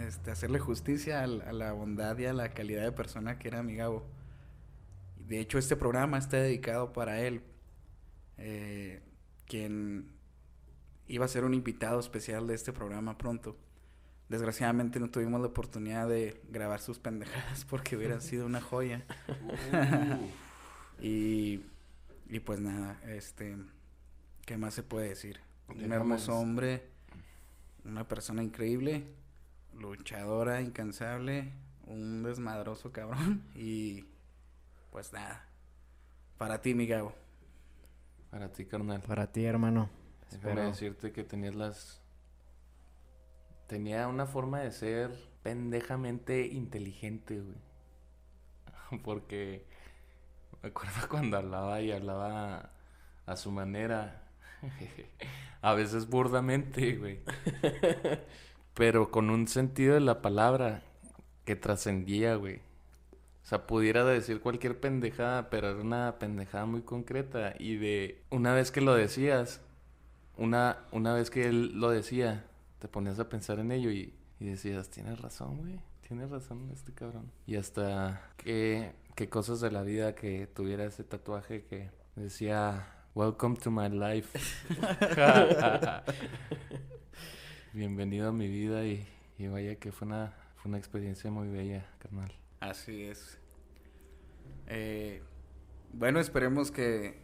[0.00, 3.76] este, hacerle justicia a, la bondad y a la calidad de persona que era mi
[3.76, 4.04] Gabo.
[5.26, 7.42] De hecho, este programa está dedicado para él,
[8.36, 9.02] eh,
[9.46, 10.12] quien
[11.06, 13.56] iba a ser un invitado especial de este programa pronto.
[14.28, 19.04] Desgraciadamente no tuvimos la oportunidad de grabar sus pendejadas porque hubiera sido una joya.
[21.00, 21.60] y,
[22.28, 23.56] y pues nada, este,
[24.44, 25.40] ¿qué más se puede decir?
[25.68, 26.93] Un hermoso hombre,
[27.84, 29.04] una persona increíble,
[29.74, 31.52] luchadora, incansable,
[31.86, 34.06] un desmadroso cabrón y
[34.90, 35.46] pues nada.
[36.38, 37.14] Para ti, mi Gabo.
[38.30, 39.00] Para ti, carnal.
[39.02, 39.88] Para ti, hermano.
[40.30, 42.00] Déjame Espero- decirte que tenías las...
[43.68, 45.10] Tenía una forma de ser
[45.42, 47.56] pendejamente inteligente, güey.
[49.04, 49.66] Porque
[50.62, 52.70] me acuerdo cuando hablaba y hablaba
[53.26, 54.23] a su manera.
[55.62, 57.20] A veces burdamente, güey.
[58.74, 60.82] Pero con un sentido de la palabra
[61.44, 62.56] que trascendía, güey.
[62.56, 67.54] O sea, pudiera decir cualquier pendejada, pero era una pendejada muy concreta.
[67.58, 69.60] Y de una vez que lo decías,
[70.38, 72.46] una, una vez que él lo decía,
[72.78, 76.92] te ponías a pensar en ello y, y decías, tienes razón, güey, tienes razón este
[76.92, 77.30] cabrón.
[77.46, 83.56] Y hasta qué, qué cosas de la vida que tuviera ese tatuaje que decía, Welcome
[83.58, 84.36] to my life.
[87.72, 89.06] Bienvenido a mi vida y,
[89.38, 92.32] y vaya que fue una, fue una experiencia muy bella, carnal.
[92.60, 93.38] Así es.
[94.66, 95.22] Eh,
[95.92, 97.20] bueno, esperemos que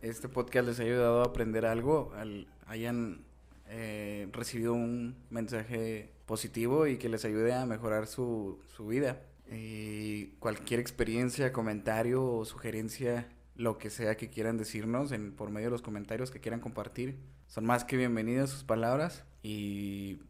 [0.00, 3.24] este podcast les haya ayudado a aprender algo, al- hayan
[3.68, 9.20] eh, recibido un mensaje positivo y que les ayude a mejorar su, su vida.
[9.50, 15.68] Y cualquier experiencia, comentario o sugerencia, lo que sea que quieran decirnos en, por medio
[15.68, 19.24] de los comentarios que quieran compartir, son más que bienvenidas sus palabras.
[19.42, 20.20] Y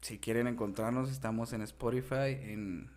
[0.00, 2.90] si quieren encontrarnos, estamos en Spotify, en,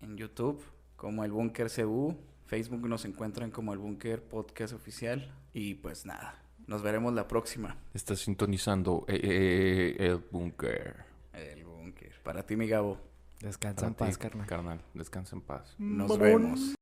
[0.00, 0.62] en YouTube,
[0.96, 2.16] como el Búnker CU.
[2.46, 5.32] Facebook nos encuentran como el Búnker Podcast Oficial.
[5.52, 7.76] Y pues nada, nos veremos la próxima.
[7.94, 10.96] Estás sintonizando eh, eh, el búnker.
[11.32, 12.12] El Búnker.
[12.22, 12.98] Para ti, mi Gabo.
[13.40, 14.46] Descansa Para en paz, ti, carnal.
[14.46, 15.74] Carnal, descansa en paz.
[15.78, 16.74] Nos vemos.